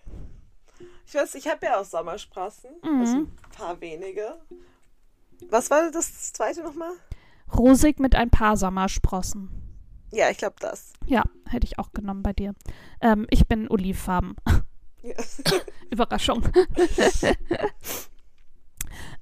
Ich 1.07 1.13
weiß, 1.13 1.35
ich 1.35 1.47
habe 1.47 1.65
ja 1.65 1.79
auch 1.79 1.85
Sommersprossen. 1.85 2.71
Mhm. 2.83 2.99
Also 2.99 3.17
ein 3.17 3.31
paar 3.57 3.79
wenige. 3.79 4.35
Was 5.49 5.69
war 5.69 5.91
das 5.91 6.33
zweite 6.33 6.61
nochmal? 6.63 6.91
Rosig 7.55 7.99
mit 7.99 8.15
ein 8.15 8.29
paar 8.29 8.57
Sommersprossen. 8.57 9.49
Ja, 10.11 10.29
ich 10.29 10.37
glaube 10.37 10.55
das. 10.59 10.93
Ja, 11.05 11.23
hätte 11.47 11.65
ich 11.65 11.79
auch 11.79 11.91
genommen 11.93 12.23
bei 12.23 12.33
dir. 12.33 12.53
Ähm, 13.01 13.27
ich 13.29 13.47
bin 13.47 13.69
olivfarben. 13.69 14.35
Ja. 15.03 15.15
Überraschung. 15.89 16.43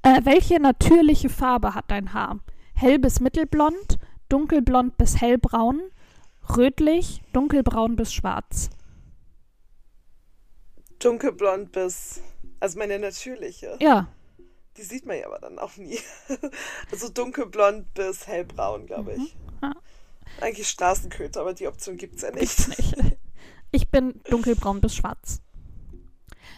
Äh, 0.03 0.21
welche 0.23 0.59
natürliche 0.59 1.29
Farbe 1.29 1.75
hat 1.75 1.85
dein 1.89 2.13
Haar? 2.13 2.39
Hell 2.75 2.99
bis 2.99 3.19
mittelblond, 3.19 3.97
dunkelblond 4.29 4.97
bis 4.97 5.19
hellbraun, 5.21 5.81
rötlich, 6.55 7.21
dunkelbraun 7.33 7.95
bis 7.95 8.13
schwarz. 8.13 8.69
Dunkelblond 10.99 11.71
bis. 11.71 12.21
Also 12.59 12.79
meine 12.79 12.97
natürliche. 12.99 13.77
Ja, 13.81 14.07
Die 14.77 14.83
sieht 14.83 15.05
man 15.05 15.17
ja 15.17 15.27
aber 15.27 15.39
dann 15.39 15.59
auch 15.59 15.75
nie. 15.77 15.99
Also 16.91 17.09
dunkelblond 17.09 17.93
bis 17.93 18.27
hellbraun, 18.27 18.85
glaube 18.85 19.13
ich. 19.15 19.35
Ja. 19.61 19.73
Eigentlich 20.41 20.69
Straßenköter, 20.69 21.41
aber 21.41 21.53
die 21.53 21.67
Option 21.67 21.97
gibt 21.97 22.15
es 22.15 22.21
ja 22.21 22.31
nicht. 22.31 22.67
nicht. 22.69 22.95
Ich 23.75 23.89
bin 23.89 24.21
dunkelbraun 24.29 24.81
bis 24.81 24.95
schwarz. 24.95 25.41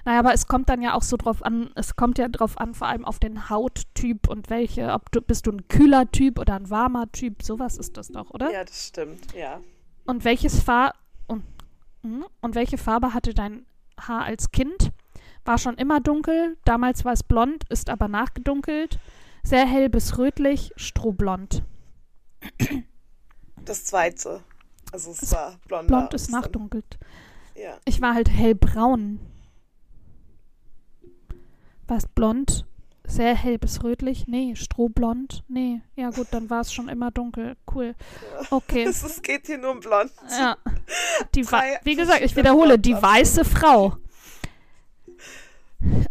Naja, 0.06 0.20
aber 0.20 0.34
es 0.34 0.46
kommt 0.46 0.70
dann 0.70 0.84
ja 0.84 0.94
auch 0.94 1.02
so 1.02 1.18
drauf 1.18 1.44
an, 1.44 1.72
es 1.74 1.96
kommt 1.96 2.20
ja 2.20 2.28
drauf 2.28 2.60
an, 2.60 2.76
vor 2.76 2.88
allem 2.88 3.06
auf 3.06 3.18
den 3.18 3.50
Hauttyp 3.50 4.30
und 4.30 4.52
welche, 4.52 4.94
ob 4.94 5.12
du, 5.12 5.20
bist 5.20 5.48
du 5.48 5.52
ein 5.52 5.68
kühler 5.68 6.10
Typ 6.12 6.38
oder 6.38 6.54
ein 6.54 6.70
warmer 6.70 7.12
Typ, 7.12 7.42
sowas 7.42 7.78
ist 7.78 7.98
das 7.98 8.10
doch, 8.10 8.30
oder? 8.30 8.52
Ja, 8.52 8.64
das 8.64 8.88
stimmt, 8.88 9.34
ja. 9.34 9.60
Und 10.06 10.24
welches 10.24 10.62
Far 10.62 10.94
und, 11.26 11.44
hm? 12.04 12.24
und 12.40 12.54
welche 12.54 12.78
Farbe 12.78 13.16
hatte 13.16 13.34
dein 13.34 13.66
Haar 14.00 14.26
als 14.26 14.52
Kind? 14.52 14.92
War 15.44 15.58
schon 15.58 15.76
immer 15.76 16.00
dunkel, 16.00 16.58
damals 16.66 17.04
war 17.04 17.14
es 17.14 17.24
blond, 17.24 17.64
ist 17.70 17.90
aber 17.90 18.08
nachgedunkelt. 18.08 19.00
Sehr 19.44 19.66
hell 19.66 19.90
bis 19.90 20.20
rötlich, 20.20 20.72
strohblond. 20.76 21.64
Das 23.64 23.86
zweite. 23.86 24.44
Also 24.92 25.12
es 25.12 25.22
Das 25.22 25.34
war 25.34 25.58
blond. 25.68 25.88
Blond 25.88 26.14
ist 26.14 26.30
nachdunkelt. 26.30 27.00
Ja. 27.56 27.78
Ich 27.86 28.02
war 28.02 28.14
halt 28.14 28.30
hellbraun. 28.30 29.20
War 31.88 31.98
es 31.98 32.08
blond? 32.08 32.66
Sehr 33.08 33.36
hell 33.36 33.60
bis 33.60 33.84
rötlich? 33.84 34.28
Nee. 34.28 34.56
Strohblond? 34.56 35.44
Nee. 35.48 35.82
Ja 35.96 36.10
gut, 36.10 36.28
dann 36.32 36.50
war 36.50 36.62
es 36.62 36.74
schon 36.74 36.90
immer 36.90 37.12
dunkel. 37.12 37.56
Cool. 37.74 37.94
Okay. 38.50 38.86
Es, 38.90 39.22
geht 39.22 39.46
hier 39.48 39.58
nur 39.58 39.72
um 39.72 39.80
blond. 39.80 40.12
Ja. 40.32 40.58
Die 41.36 41.46
Wie 41.84 41.96
gesagt, 41.96 42.22
ich 42.22 42.36
wiederhole, 42.36 42.80
die 42.80 42.94
weiße 42.94 43.46
Frau. 43.46 43.98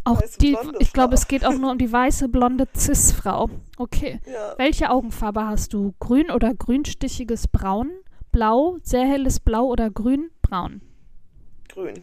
Auch 0.05 0.23
Weiße 0.23 0.39
die, 0.39 0.57
ich 0.79 0.93
glaube, 0.93 1.15
es 1.15 1.27
geht 1.27 1.45
auch 1.45 1.55
nur 1.55 1.73
um 1.73 1.79
die 1.79 1.91
weiße 1.91 2.29
blonde 2.29 2.69
Cis-Frau. 2.77 3.51
Okay. 3.77 4.21
Ja. 4.27 4.55
Welche 4.57 4.91
Augenfarbe 4.91 5.47
hast 5.47 5.73
du? 5.73 5.95
Grün 5.99 6.31
oder 6.31 6.55
grünstichiges 6.55 7.49
Braun? 7.49 7.91
Blau, 8.31 8.79
sehr 8.83 9.07
helles 9.07 9.41
Blau 9.41 9.65
oder 9.65 9.91
grün? 9.91 10.31
Braun. 10.43 10.81
Grün. 11.69 12.03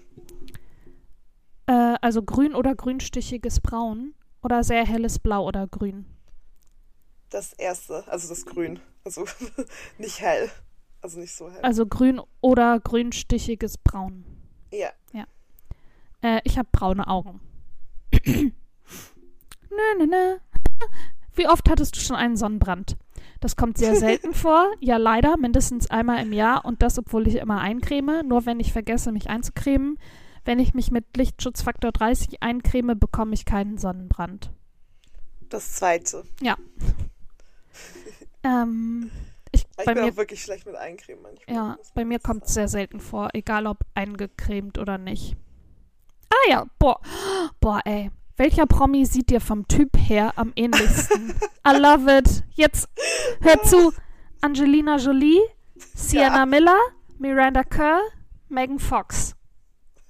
Äh, 1.67 1.95
also 2.01 2.23
grün 2.23 2.55
oder 2.55 2.75
grünstichiges 2.75 3.59
Braun 3.59 4.13
oder 4.41 4.63
sehr 4.63 4.85
helles 4.85 5.19
Blau 5.19 5.45
oder 5.47 5.67
grün. 5.67 6.05
Das 7.29 7.53
erste, 7.53 8.03
also 8.07 8.27
das 8.27 8.45
Grün. 8.45 8.79
Also 9.05 9.25
nicht 9.97 10.19
hell. 10.21 10.49
Also 11.01 11.19
nicht 11.19 11.33
so 11.33 11.49
hell. 11.49 11.61
Also 11.61 11.85
grün 11.85 12.21
oder 12.41 12.79
grünstichiges 12.79 13.77
Braun. 13.77 14.25
ja. 15.13 15.25
Äh, 16.21 16.41
ich 16.43 16.57
habe 16.57 16.69
braune 16.71 17.07
Augen. 17.07 17.41
nö, 18.25 18.51
nö, 19.97 20.05
nö. 20.05 20.37
Wie 21.33 21.47
oft 21.47 21.69
hattest 21.69 21.95
du 21.95 21.99
schon 21.99 22.15
einen 22.15 22.37
Sonnenbrand? 22.37 22.97
Das 23.39 23.55
kommt 23.55 23.77
sehr 23.77 23.95
selten 23.95 24.33
vor. 24.35 24.71
Ja, 24.79 24.97
leider, 24.97 25.37
mindestens 25.37 25.89
einmal 25.89 26.21
im 26.21 26.33
Jahr 26.33 26.65
und 26.65 26.81
das, 26.83 26.99
obwohl 26.99 27.27
ich 27.27 27.35
immer 27.35 27.59
eincreme. 27.59 28.23
Nur 28.27 28.45
wenn 28.45 28.59
ich 28.59 28.71
vergesse, 28.71 29.11
mich 29.11 29.29
einzucremen. 29.29 29.97
Wenn 30.43 30.59
ich 30.59 30.73
mich 30.73 30.91
mit 30.91 31.15
Lichtschutzfaktor 31.15 31.91
30 31.91 32.41
eincreme, 32.41 32.97
bekomme 32.97 33.33
ich 33.33 33.45
keinen 33.45 33.77
Sonnenbrand. 33.77 34.51
Das 35.49 35.73
zweite. 35.73 36.23
Ähm, 38.43 39.11
ich, 39.51 39.65
Ich 39.77 39.85
bei 39.85 39.93
bin 39.93 40.03
mir 40.03 40.11
auch 40.11 40.17
wirklich 40.17 40.41
schlecht 40.41 40.65
mit 40.65 40.75
Eincremen 40.75 41.21
manchmal. 41.21 41.55
Ja, 41.55 41.77
bei 41.93 42.05
mir 42.05 42.19
kommt 42.19 42.45
es 42.45 42.53
sehr 42.55 42.67
selten 42.67 42.99
vor, 42.99 43.29
egal 43.33 43.67
ob 43.67 43.79
eingecremt 43.93 44.77
oder 44.79 44.97
nicht. 44.97 45.35
Ah 46.29 46.49
ja, 46.49 46.65
boah, 46.79 46.99
boah, 47.59 47.81
ey. 47.85 48.09
Welcher 48.37 48.65
Promi 48.65 49.05
sieht 49.05 49.29
dir 49.29 49.41
vom 49.41 49.67
Typ 49.67 49.95
her 49.95 50.33
am 50.37 50.53
ähnlichsten? 50.55 51.35
I 51.67 51.77
love 51.77 52.11
it. 52.17 52.43
Jetzt 52.53 52.89
hör 53.41 53.61
zu. 53.61 53.93
Angelina 54.41 54.97
Jolie, 54.97 55.39
Sienna 55.75 56.37
Ja. 56.37 56.45
Miller, 56.47 56.79
Miranda 57.19 57.63
Kerr, 57.63 58.01
Megan 58.49 58.79
Fox. 58.79 59.35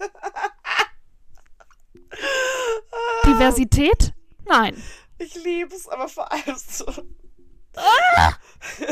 Diversität? 3.26 4.14
Nein. 4.48 4.76
Ich 5.18 5.36
liebe 5.44 5.74
es, 5.76 5.88
aber 5.88 6.08
vor 6.08 6.32
allem 6.32 6.56
so. 6.58 6.86
Ah! 7.76 8.34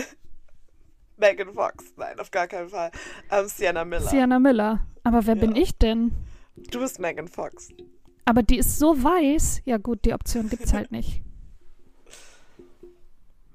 Megan 1.17 1.53
Fox. 1.53 1.85
Nein, 1.97 2.19
auf 2.19 2.31
gar 2.31 2.47
keinen 2.47 2.69
Fall. 2.69 2.91
Ähm, 3.29 3.47
Sienna 3.47 3.83
Miller. 3.83 4.07
Sienna 4.09 4.39
Miller. 4.39 4.85
Aber 5.03 5.25
wer 5.25 5.35
bin 5.35 5.55
Ja. 5.55 5.63
ich 5.63 5.77
denn? 5.77 6.11
du 6.55 6.79
bist 6.79 6.99
Megan 6.99 7.27
Fox. 7.27 7.69
Aber 8.25 8.43
die 8.43 8.57
ist 8.57 8.79
so 8.79 9.01
weiß. 9.03 9.61
Ja 9.65 9.77
gut, 9.77 10.05
die 10.05 10.13
Option 10.13 10.49
gibt's 10.49 10.73
halt 10.73 10.91
nicht. 10.91 11.23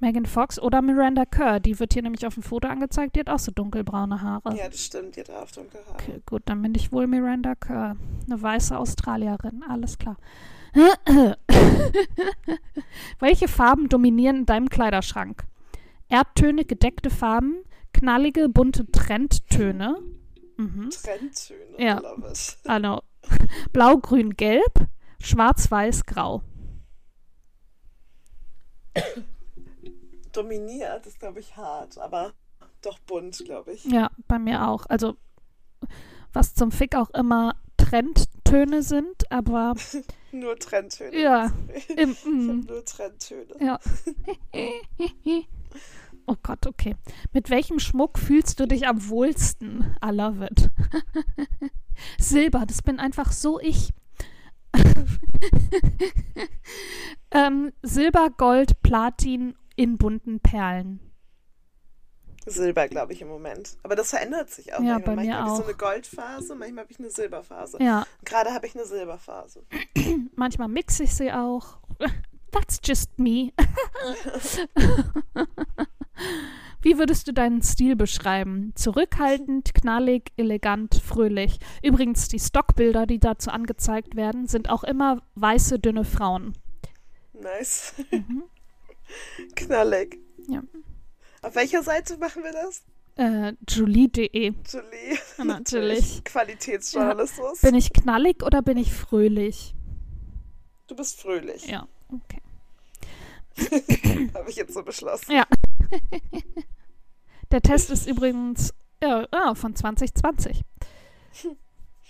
Megan 0.01 0.27
Fox 0.27 0.59
oder 0.59 0.83
Miranda 0.83 1.25
Kerr. 1.25 1.61
Die 1.61 1.79
wird 1.79 1.95
hier 1.95 2.03
nämlich 2.03 2.27
auf 2.27 2.35
dem 2.35 2.43
Foto 2.43 2.69
angezeigt. 2.69 3.17
Die 3.17 3.21
hat 3.21 3.31
auch 3.31 3.39
so 3.39 3.53
dunkelbraune 3.53 4.21
Haare. 4.21 4.57
Ja, 4.57 4.69
das 4.69 4.85
stimmt. 4.85 5.17
Die 5.17 5.21
hat 5.21 5.31
auch 5.31 5.51
dunkle 5.51 5.81
Haare. 5.87 5.95
Okay, 5.95 6.21
gut, 6.27 6.43
dann 6.47 6.61
bin 6.63 6.75
ich 6.75 6.93
wohl 6.93 7.07
Miranda 7.07 7.55
Kerr. 7.55 7.97
Eine 8.27 8.43
weiße 8.43 8.77
Australierin. 8.77 9.63
Alles 9.69 9.99
klar. 9.99 10.17
Welche 13.21 13.49
Farben 13.49 13.89
dominieren 13.89 14.39
in 14.39 14.47
deinem 14.47 14.69
Kleiderschrank? 14.69 15.45
Erdtöne, 16.09 16.65
gedeckte 16.65 17.11
Farben, 17.11 17.65
knallige, 17.93 18.49
bunte 18.49 18.91
Trendtöne. 18.91 19.99
Mhm. 20.57 20.91
Trendtöne. 20.91 21.79
Ja. 21.79 21.99
Love 22.01 22.29
it. 22.29 23.73
Blau, 23.73 23.99
grün, 23.99 24.37
gelb, 24.37 24.89
schwarz, 25.21 25.71
weiß, 25.71 26.05
grau. 26.07 26.43
Dominiert 30.37 31.07
ist, 31.07 31.21
glaube 31.21 31.41
ich, 31.41 31.57
hart, 31.57 31.99
aber 31.99 32.33
doch 32.83 32.99
bunt, 33.01 33.43
glaube 33.45 33.73
ich. 33.73 33.85
Ja, 33.85 34.11
bei 34.29 34.39
mir 34.39 34.69
auch. 34.69 34.87
Also 34.87 35.17
was 36.33 36.55
zum 36.55 36.73
Fick 36.73 36.97
auch 36.97 37.11
immer 37.11 37.55
Trendtöne 37.77 38.83
sind, 38.83 39.31
aber 39.31 39.75
Nur 40.33 40.59
Trendtöne. 40.59 41.17
Ja. 41.17 41.53
im, 41.97 42.11
Ich 42.11 42.25
habe 42.25 42.31
mm, 42.31 42.61
nur 42.67 42.85
Trendtöne. 42.85 43.55
ja. 43.61 43.79
Oh 46.27 46.37
Gott, 46.43 46.67
okay. 46.67 46.97
Mit 47.35 47.51
welchem 47.51 47.79
Schmuck 47.79 48.19
fühlst 48.19 48.59
du 48.59 48.67
dich 48.67 48.87
am 48.87 49.11
wohlsten? 49.11 49.95
I 50.03 50.09
love 50.09 50.43
it. 50.43 50.71
Silber, 52.19 52.65
das 52.65 52.81
bin 52.81 52.99
einfach 52.99 53.31
so 53.31 53.61
ich. 53.61 53.91
ähm, 57.31 57.75
Silber, 57.83 58.31
Gold, 58.31 58.83
Platin 58.83 59.55
in 59.77 59.99
bunten 59.99 60.41
Perlen. 60.41 61.01
Silber, 62.47 62.89
glaube 62.89 63.13
ich, 63.15 63.23
im 63.23 63.29
Moment. 63.29 63.79
Aber 63.83 63.97
das 63.97 64.11
verändert 64.11 64.51
sich 64.51 64.75
auch. 64.75 64.81
Ja, 64.81 64.95
manchmal. 64.95 65.17
bei 65.17 65.23
mir 65.23 65.29
manchmal 65.31 65.41
habe 65.41 65.51
ich 65.51 65.57
so 65.57 65.65
eine 65.65 65.75
Goldphase, 65.75 66.55
manchmal 66.55 66.85
habe 66.85 66.93
ich 66.93 66.99
eine 66.99 67.11
Silberphase. 67.11 67.79
Ja, 67.81 68.07
Gerade 68.25 68.53
habe 68.53 68.67
ich 68.67 68.75
eine 68.75 68.85
Silberphase. 68.85 69.65
manchmal 70.35 70.69
mixe 70.69 71.05
ich 71.05 71.15
sie 71.15 71.33
auch. 71.33 71.79
That's 72.51 72.81
just 72.85 73.19
me. 73.19 73.53
Wie 76.83 76.99
würdest 76.99 77.27
du 77.27 77.33
deinen 77.33 77.63
Stil 77.63 77.97
beschreiben? 77.97 78.73
Zurückhaltend, 78.77 79.75
knallig, 79.75 80.33
elegant, 80.37 80.95
fröhlich. 80.95 81.59
Übrigens, 81.83 82.29
die 82.29 82.39
Stockbilder, 82.39 83.07
die 83.07 83.19
dazu 83.19 83.51
angezeigt 83.51 84.17
werden, 84.17 84.47
sind 84.47 84.69
auch 84.69 84.85
immer 84.85 85.23
weiße, 85.35 85.79
dünne 85.79 86.05
Frauen. 86.05 86.53
Nice. 87.33 87.95
Mhm. 88.13 88.45
Knallig. 89.55 90.19
Ja. 90.49 90.63
Auf 91.43 91.55
welcher 91.55 91.83
Seite 91.83 92.17
machen 92.17 92.43
wir 92.43 92.53
das? 92.53 92.83
Äh, 93.17 93.53
Julie.de. 93.69 94.53
Julie. 94.53 95.19
Ja, 95.39 95.45
natürlich. 95.45 96.25
Qualitätsjournalismus. 96.25 97.61
Bin 97.61 97.75
ich 97.75 97.93
knallig 97.93 98.43
oder 98.43 98.63
bin 98.63 98.77
ich 98.77 98.93
fröhlich? 98.93 99.75
Du 100.87 100.97
bist 100.97 101.21
fröhlich. 101.21 101.67
Ja, 101.67 101.87
okay. 102.09 102.41
Habe 104.35 104.51
ich 104.51 104.57
jetzt 104.57 104.75
so 104.75 104.83
beschlossen. 104.83 105.33
Ja. 105.33 105.47
Der 107.53 107.63
Test 107.63 107.91
ist 107.91 108.07
übrigens 108.09 108.75
ja, 109.03 109.27
ah, 109.31 109.55
von 109.55 109.77
2020. 109.77 110.63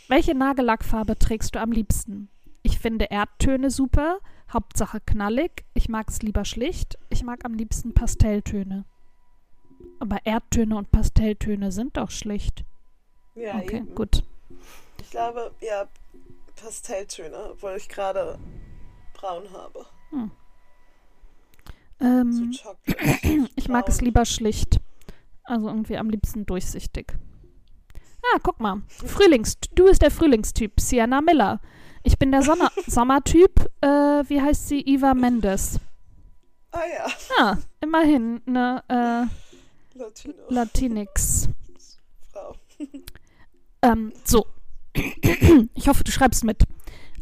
Welche 0.08 0.34
Nagellackfarbe 0.34 1.18
trägst 1.18 1.54
du 1.54 1.60
am 1.60 1.72
liebsten? 1.72 2.28
Ich 2.62 2.78
finde 2.78 3.06
Erdtöne 3.10 3.70
super, 3.70 4.20
Hauptsache 4.54 5.00
knallig. 5.00 5.64
Ich 5.74 5.88
mag 5.88 6.08
es 6.08 6.22
lieber 6.22 6.44
schlicht. 6.44 6.98
Ich 7.10 7.22
mag 7.24 7.44
am 7.44 7.54
liebsten 7.54 7.92
Pastelltöne. 7.92 8.84
Aber 9.98 10.24
Erdtöne 10.24 10.76
und 10.76 10.90
Pastelltöne 10.90 11.72
sind 11.72 11.96
doch 11.96 12.10
schlicht. 12.10 12.64
Ja, 13.34 13.56
Okay, 13.58 13.78
eben. 13.78 13.94
gut. 13.94 14.24
Ich 15.00 15.10
glaube, 15.10 15.52
ja, 15.60 15.88
Pastelltöne, 16.56 17.50
obwohl 17.52 17.74
ich 17.76 17.88
gerade 17.88 18.38
braun 19.14 19.44
habe. 19.52 19.84
So 20.10 20.30
Ähm, 22.00 22.52
Chocolate. 22.52 23.48
ich 23.56 23.68
mag 23.68 23.88
es 23.88 24.00
lieber 24.00 24.24
schlicht. 24.24 24.80
Also 25.44 25.68
irgendwie 25.68 25.98
am 25.98 26.08
liebsten 26.10 26.46
durchsichtig. 26.46 27.16
Ah, 28.32 28.38
guck 28.42 28.60
mal. 28.60 28.82
Frühlings 28.88 29.58
du 29.74 29.84
bist 29.84 30.00
der 30.02 30.10
Frühlingstyp, 30.10 30.80
Sienna 30.80 31.20
Miller. 31.20 31.60
Ich 32.04 32.18
bin 32.18 32.30
der 32.30 32.42
Sonne 32.42 32.68
Sommertyp, 32.86 33.66
äh, 33.80 33.88
wie 33.88 34.40
heißt 34.40 34.68
sie? 34.68 34.80
Eva 34.80 35.14
Mendes. 35.14 35.80
Ah 36.70 36.80
ja, 36.86 37.06
Ah, 37.38 37.56
immerhin 37.80 38.40
eine 38.46 38.82
äh, 38.88 39.98
Latino. 39.98 40.34
Latinx. 40.48 41.48
Frau. 42.32 42.54
Ähm, 43.82 44.14
so. 44.24 44.46
ich 45.74 45.88
hoffe, 45.88 46.04
du 46.04 46.10
schreibst 46.10 46.42
mit. 46.42 46.62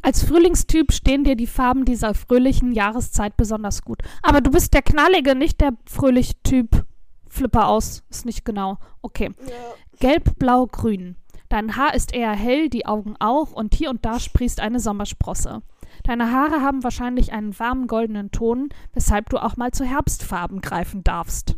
Als 0.00 0.22
Frühlingstyp 0.22 0.92
stehen 0.92 1.24
dir 1.24 1.34
die 1.34 1.48
Farben 1.48 1.84
dieser 1.84 2.14
fröhlichen 2.14 2.70
Jahreszeit 2.70 3.36
besonders 3.36 3.82
gut. 3.82 4.00
Aber 4.22 4.40
du 4.40 4.52
bist 4.52 4.72
der 4.72 4.82
knallige, 4.82 5.34
nicht 5.34 5.60
der 5.60 5.72
fröhliche 5.86 6.34
Typ. 6.44 6.86
Flipper 7.28 7.66
aus, 7.66 8.04
ist 8.10 8.26
nicht 8.26 8.44
genau. 8.44 8.78
Okay. 9.00 9.30
Ja, 9.44 9.54
Gelb, 9.98 10.38
blau, 10.38 10.66
grün. 10.66 11.16
Dein 11.52 11.76
Haar 11.76 11.92
ist 11.92 12.14
eher 12.14 12.32
hell, 12.32 12.70
die 12.70 12.86
Augen 12.86 13.14
auch 13.18 13.52
und 13.52 13.74
hier 13.74 13.90
und 13.90 14.06
da 14.06 14.18
sprießt 14.18 14.58
eine 14.58 14.80
Sommersprosse. 14.80 15.60
Deine 16.02 16.32
Haare 16.32 16.62
haben 16.62 16.82
wahrscheinlich 16.82 17.34
einen 17.34 17.58
warmen 17.58 17.88
goldenen 17.88 18.30
Ton, 18.30 18.70
weshalb 18.94 19.28
du 19.28 19.36
auch 19.36 19.58
mal 19.58 19.70
zu 19.70 19.84
Herbstfarben 19.84 20.62
greifen 20.62 21.04
darfst. 21.04 21.54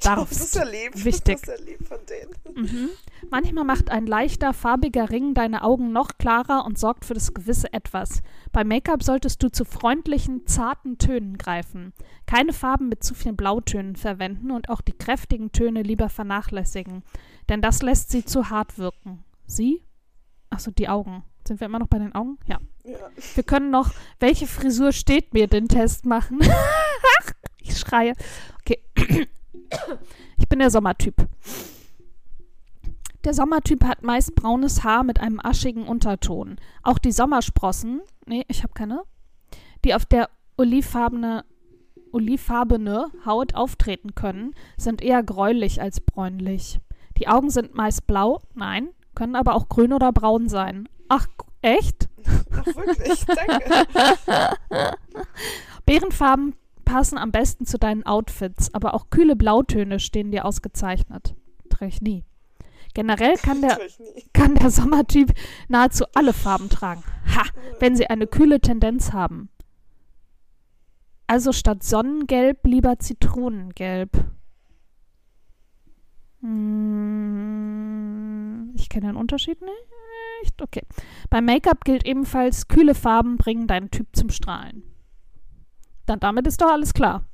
Darfst. 0.00 0.30
Das 0.30 0.46
ist 0.46 0.54
ja 0.54 0.62
lieb. 0.62 1.04
Wichtig. 1.04 1.40
Das 1.40 1.58
ist 1.58 1.60
ja 1.60 1.72
lieb 1.72 1.88
von 1.88 1.98
denen. 2.06 2.66
Mhm. 2.68 2.88
Manchmal 3.32 3.64
macht 3.64 3.90
ein 3.90 4.06
leichter, 4.06 4.52
farbiger 4.52 5.10
Ring 5.10 5.34
deine 5.34 5.64
Augen 5.64 5.90
noch 5.90 6.18
klarer 6.18 6.64
und 6.64 6.78
sorgt 6.78 7.04
für 7.04 7.14
das 7.14 7.34
gewisse 7.34 7.72
Etwas. 7.72 8.22
Bei 8.52 8.62
Make-up 8.62 9.02
solltest 9.02 9.42
du 9.42 9.50
zu 9.50 9.64
freundlichen, 9.64 10.46
zarten 10.46 10.98
Tönen 10.98 11.36
greifen. 11.36 11.92
Keine 12.26 12.52
Farben 12.52 12.88
mit 12.88 13.02
zu 13.02 13.12
vielen 13.12 13.36
Blautönen 13.36 13.96
verwenden 13.96 14.52
und 14.52 14.68
auch 14.68 14.82
die 14.82 14.96
kräftigen 14.96 15.50
Töne 15.50 15.82
lieber 15.82 16.08
vernachlässigen, 16.08 17.02
denn 17.48 17.60
das 17.60 17.82
lässt 17.82 18.12
sie 18.12 18.24
zu 18.24 18.48
hart 18.48 18.78
wirken. 18.78 19.24
Sie? 19.46 19.82
Achso, 20.50 20.70
die 20.70 20.88
Augen. 20.88 21.22
Sind 21.46 21.60
wir 21.60 21.66
immer 21.66 21.78
noch 21.78 21.88
bei 21.88 21.98
den 21.98 22.14
Augen? 22.14 22.38
Ja. 22.46 22.60
Ja. 22.84 22.98
Wir 23.34 23.42
können 23.42 23.70
noch, 23.70 23.92
welche 24.20 24.46
Frisur 24.46 24.92
steht 24.92 25.34
mir, 25.34 25.46
den 25.46 25.68
Test 25.68 26.06
machen. 26.06 26.40
ich 27.58 27.78
schreie. 27.78 28.12
Okay. 28.60 28.82
Ich 30.38 30.48
bin 30.48 30.58
der 30.58 30.70
Sommertyp. 30.70 31.26
Der 33.24 33.34
Sommertyp 33.34 33.84
hat 33.84 34.02
meist 34.02 34.34
braunes 34.34 34.82
Haar 34.82 35.04
mit 35.04 35.20
einem 35.20 35.40
aschigen 35.40 35.86
Unterton. 35.86 36.56
Auch 36.82 36.98
die 36.98 37.12
Sommersprossen, 37.12 38.02
nee, 38.26 38.44
ich 38.48 38.64
habe 38.64 38.72
keine, 38.72 39.02
die 39.84 39.94
auf 39.94 40.04
der 40.04 40.28
olivfarbene, 40.56 41.44
olivfarbene 42.10 43.10
Haut 43.24 43.54
auftreten 43.54 44.16
können, 44.16 44.54
sind 44.76 45.02
eher 45.02 45.22
gräulich 45.22 45.80
als 45.80 46.00
bräunlich. 46.00 46.80
Die 47.18 47.28
Augen 47.28 47.50
sind 47.50 47.74
meist 47.74 48.08
blau, 48.08 48.40
nein, 48.54 48.88
können 49.14 49.36
aber 49.36 49.54
auch 49.54 49.68
grün 49.68 49.92
oder 49.92 50.12
braun 50.12 50.48
sein. 50.48 50.88
Ach, 51.08 51.26
echt? 51.60 52.08
Ach, 52.52 52.66
wirklich, 52.66 53.24
danke. 53.26 53.86
Beerenfarben 55.86 56.54
passen 56.84 57.18
am 57.18 57.32
besten 57.32 57.66
zu 57.66 57.78
deinen 57.78 58.04
Outfits, 58.04 58.72
aber 58.74 58.94
auch 58.94 59.10
kühle 59.10 59.36
Blautöne 59.36 59.98
stehen 60.00 60.30
dir 60.30 60.44
ausgezeichnet. 60.44 61.34
Trage 61.70 61.86
ich 61.86 62.02
nie. 62.02 62.24
Generell 62.94 63.36
kann 63.36 63.62
der, 63.62 63.78
kann 64.32 64.54
der 64.54 64.70
Sommertyp 64.70 65.32
nahezu 65.68 66.04
alle 66.14 66.32
Farben 66.32 66.68
tragen. 66.68 67.02
Ha, 67.34 67.44
wenn 67.80 67.96
sie 67.96 68.08
eine 68.08 68.26
kühle 68.26 68.60
Tendenz 68.60 69.12
haben. 69.12 69.48
Also 71.26 71.52
statt 71.52 71.82
Sonnengelb 71.82 72.66
lieber 72.66 72.98
Zitronengelb. 72.98 74.24
Hm, 76.42 77.81
ich 78.82 78.88
kenne 78.88 79.08
den 79.08 79.16
Unterschied 79.16 79.60
nicht. 79.60 80.60
Okay. 80.60 80.82
Beim 81.30 81.44
Make-up 81.44 81.84
gilt 81.84 82.06
ebenfalls, 82.06 82.68
kühle 82.68 82.94
Farben 82.94 83.36
bringen 83.36 83.66
deinen 83.66 83.90
Typ 83.90 84.08
zum 84.12 84.30
Strahlen. 84.30 84.82
Dann 86.06 86.20
damit 86.20 86.46
ist 86.46 86.60
doch 86.60 86.70
alles 86.70 86.94
klar. 86.94 87.24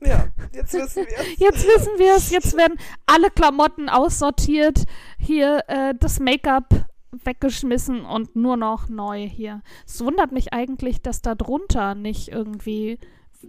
Ja, 0.00 0.28
jetzt 0.52 0.74
wissen 0.74 1.06
wir 1.06 1.18
es. 1.18 1.38
Jetzt 1.38 1.66
wissen 1.66 1.98
wir 1.98 2.14
es. 2.14 2.30
Jetzt 2.30 2.56
werden 2.56 2.78
alle 3.06 3.30
Klamotten 3.30 3.88
aussortiert. 3.88 4.84
Hier 5.18 5.64
äh, 5.66 5.94
das 5.98 6.20
Make-up 6.20 6.86
weggeschmissen 7.10 8.04
und 8.04 8.36
nur 8.36 8.56
noch 8.56 8.88
neu 8.88 9.28
hier. 9.28 9.62
Es 9.86 10.00
wundert 10.04 10.30
mich 10.30 10.52
eigentlich, 10.52 11.02
dass 11.02 11.22
da 11.22 11.34
drunter 11.34 11.94
nicht 11.94 12.28
irgendwie 12.28 12.98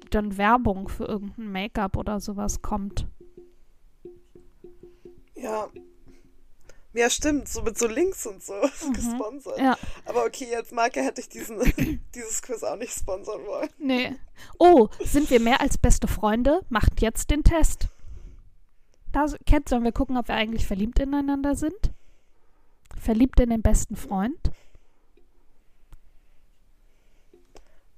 dann 0.09 0.37
Werbung 0.37 0.87
für 0.87 1.05
irgendein 1.05 1.51
Make-up 1.51 1.97
oder 1.97 2.19
sowas 2.19 2.61
kommt. 2.61 3.07
Ja. 5.41 5.69
Ja, 6.93 7.07
stimmt, 7.09 7.47
so 7.47 7.61
mit 7.61 7.77
so 7.77 7.87
Links 7.87 8.25
und 8.25 8.43
so 8.43 8.53
gesponsert. 8.93 9.57
Mhm. 9.59 9.63
Ja, 9.63 9.77
Aber 10.05 10.25
okay, 10.25 10.47
jetzt 10.49 10.71
Marke 10.71 11.01
hätte 11.03 11.21
ich 11.21 11.29
diesen, 11.29 11.59
dieses 12.15 12.41
Quiz 12.41 12.63
auch 12.63 12.77
nicht 12.77 12.93
sponsern 12.93 13.45
wollen. 13.45 13.69
nee. 13.77 14.15
Oh, 14.57 14.87
sind 15.03 15.29
wir 15.29 15.39
mehr 15.39 15.61
als 15.61 15.77
beste 15.77 16.07
Freunde? 16.07 16.61
Macht 16.69 17.01
jetzt 17.01 17.29
den 17.29 17.43
Test. 17.43 17.87
Da, 19.11 19.25
Cat, 19.45 19.69
sollen 19.69 19.83
wir 19.83 19.91
gucken, 19.91 20.17
ob 20.17 20.27
wir 20.27 20.35
eigentlich 20.35 20.65
verliebt 20.65 20.99
ineinander 20.99 21.55
sind? 21.55 21.91
Verliebt 22.99 23.39
in 23.39 23.49
den 23.51 23.61
besten 23.61 23.95
Freund? 23.95 24.51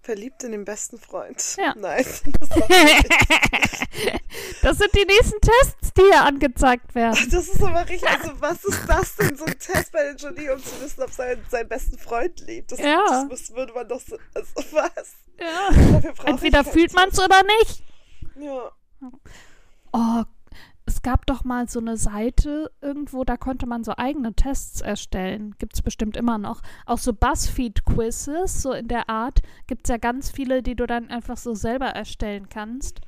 Verliebt 0.02 0.44
in 0.44 0.52
den 0.52 0.66
besten 0.66 0.98
Freund. 0.98 1.56
Ja. 1.58 1.74
Nein. 1.78 2.06
Das. 2.40 3.86
Das 4.62 4.78
sind 4.78 4.94
die 4.96 5.06
nächsten 5.06 5.40
Tests, 5.42 5.94
die 5.94 6.02
hier 6.02 6.24
angezeigt 6.24 6.94
werden. 6.96 7.18
das 7.32 7.48
ist 7.48 7.62
aber 7.64 7.88
richtig. 7.90 8.08
Also, 8.10 8.32
was 8.40 8.64
ist 8.64 8.82
das 8.88 9.16
denn, 9.16 9.36
so 9.36 9.46
ein 9.46 9.58
Test 9.60 9.92
bei 9.92 10.04
den 10.04 10.18
Jolie, 10.18 10.54
um 10.54 10.64
zu 10.64 10.82
wissen, 10.82 11.02
ob 11.04 11.12
sein, 11.12 11.44
seinen 11.50 11.68
besten 11.70 11.98
Freund 11.98 12.40
liebt? 12.42 12.72
Das, 12.72 12.80
Ja. 12.80 13.04
das 13.10 13.26
muss, 13.28 13.56
würde 13.56 13.74
man 13.74 13.88
doch 13.88 14.00
so. 14.02 14.18
Also, 14.34 14.54
was? 14.72 15.16
Ja. 15.40 16.12
Entweder 16.26 16.64
fühlt 16.64 16.94
man 16.94 17.10
es 17.10 17.20
oder 17.20 17.42
nicht. 17.60 17.84
Ja. 18.40 18.72
Oh, 19.94 20.24
es 20.86 21.02
gab 21.02 21.26
doch 21.26 21.44
mal 21.44 21.68
so 21.70 21.80
eine 21.80 21.98
Seite 21.98 22.72
irgendwo, 22.82 23.24
da 23.24 23.38
konnte 23.38 23.66
man 23.66 23.84
so 23.84 23.94
eigene 23.98 24.34
Tests 24.34 24.82
erstellen. 24.82 25.56
Gibt 25.58 25.74
es 25.76 25.82
bestimmt 25.82 26.18
immer 26.18 26.38
noch. 26.38 26.62
Auch 26.86 26.98
so 26.98 27.14
Buzzfeed-Quizzes, 27.14 28.62
so 28.62 28.74
in 28.74 28.88
der 28.88 29.10
Art, 29.10 29.42
gibt 29.68 29.86
es 29.86 29.90
ja 29.90 29.98
ganz 29.98 30.30
viele, 30.32 30.62
die 30.62 30.76
du 30.76 30.86
dann 30.86 31.10
einfach 31.10 31.38
so 31.38 31.54
selber 31.56 31.88
erstellen 31.88 32.50
kannst. 32.50 33.02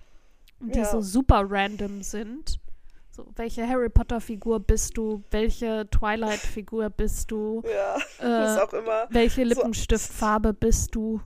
Die 0.64 0.80
Ja. 0.80 0.86
so 0.86 1.02
super 1.02 1.44
random 1.50 2.02
sind. 2.04 2.60
So, 3.12 3.28
welche 3.36 3.68
Harry 3.68 3.90
Potter-Figur 3.90 4.60
bist 4.60 4.98
du? 4.98 5.24
Welche 5.30 5.88
Twilight-Figur 5.92 6.90
bist 6.90 7.30
du? 7.32 7.62
Ja. 7.66 7.98
Äh, 8.20 8.54
ist 8.56 8.60
auch 8.62 8.74
immer. 8.74 9.06
Welche 9.10 9.42
So- 9.44 9.48
Lippenstiftfarbe 9.50 10.54
bist 10.54 10.96
du? 10.96 11.22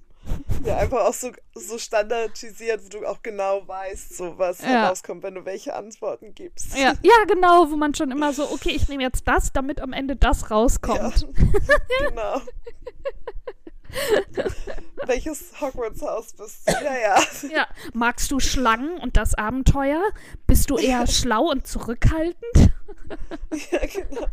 Ja, 0.65 0.75
einfach 0.79 1.05
auch 1.05 1.13
so, 1.13 1.31
so 1.55 1.77
standardisiert, 1.77 2.83
wo 2.83 2.89
du 2.89 3.05
auch 3.05 3.21
genau 3.23 3.65
weißt, 3.65 4.17
so 4.17 4.37
was 4.37 4.59
Ja. 4.61 4.67
herauskommt, 4.67 5.23
wenn 5.23 5.35
du 5.35 5.45
welche 5.45 5.73
Antworten 5.73 6.33
gibst. 6.35 6.77
Ja, 6.77 6.93
ja, 7.01 7.23
genau, 7.25 7.71
wo 7.71 7.77
man 7.77 7.93
schon 7.95 8.11
immer 8.11 8.33
so, 8.33 8.43
okay, 8.51 8.71
ich 8.71 8.89
nehme 8.89 9.03
jetzt 9.03 9.25
das, 9.25 9.53
damit 9.53 9.79
am 9.79 9.93
Ende 9.93 10.17
das 10.17 10.51
rauskommt. 10.51 11.25
genau. 12.09 12.41
Welches 15.05 15.53
Hogwarts-Haus 15.61 16.33
bist 16.33 16.67
du? 16.67 16.71
Ja, 16.73 17.17
ja. 17.53 17.67
Magst 17.93 18.31
du 18.31 18.39
Schlangen 18.39 18.97
und 18.99 19.15
das 19.17 19.33
Abenteuer? 19.35 20.01
Bist 20.47 20.69
du 20.69 20.77
eher 20.77 21.07
schlau 21.07 21.49
und 21.51 21.65
zurückhaltend? 21.67 22.35
ja, 23.71 23.79
genau. 23.85 24.27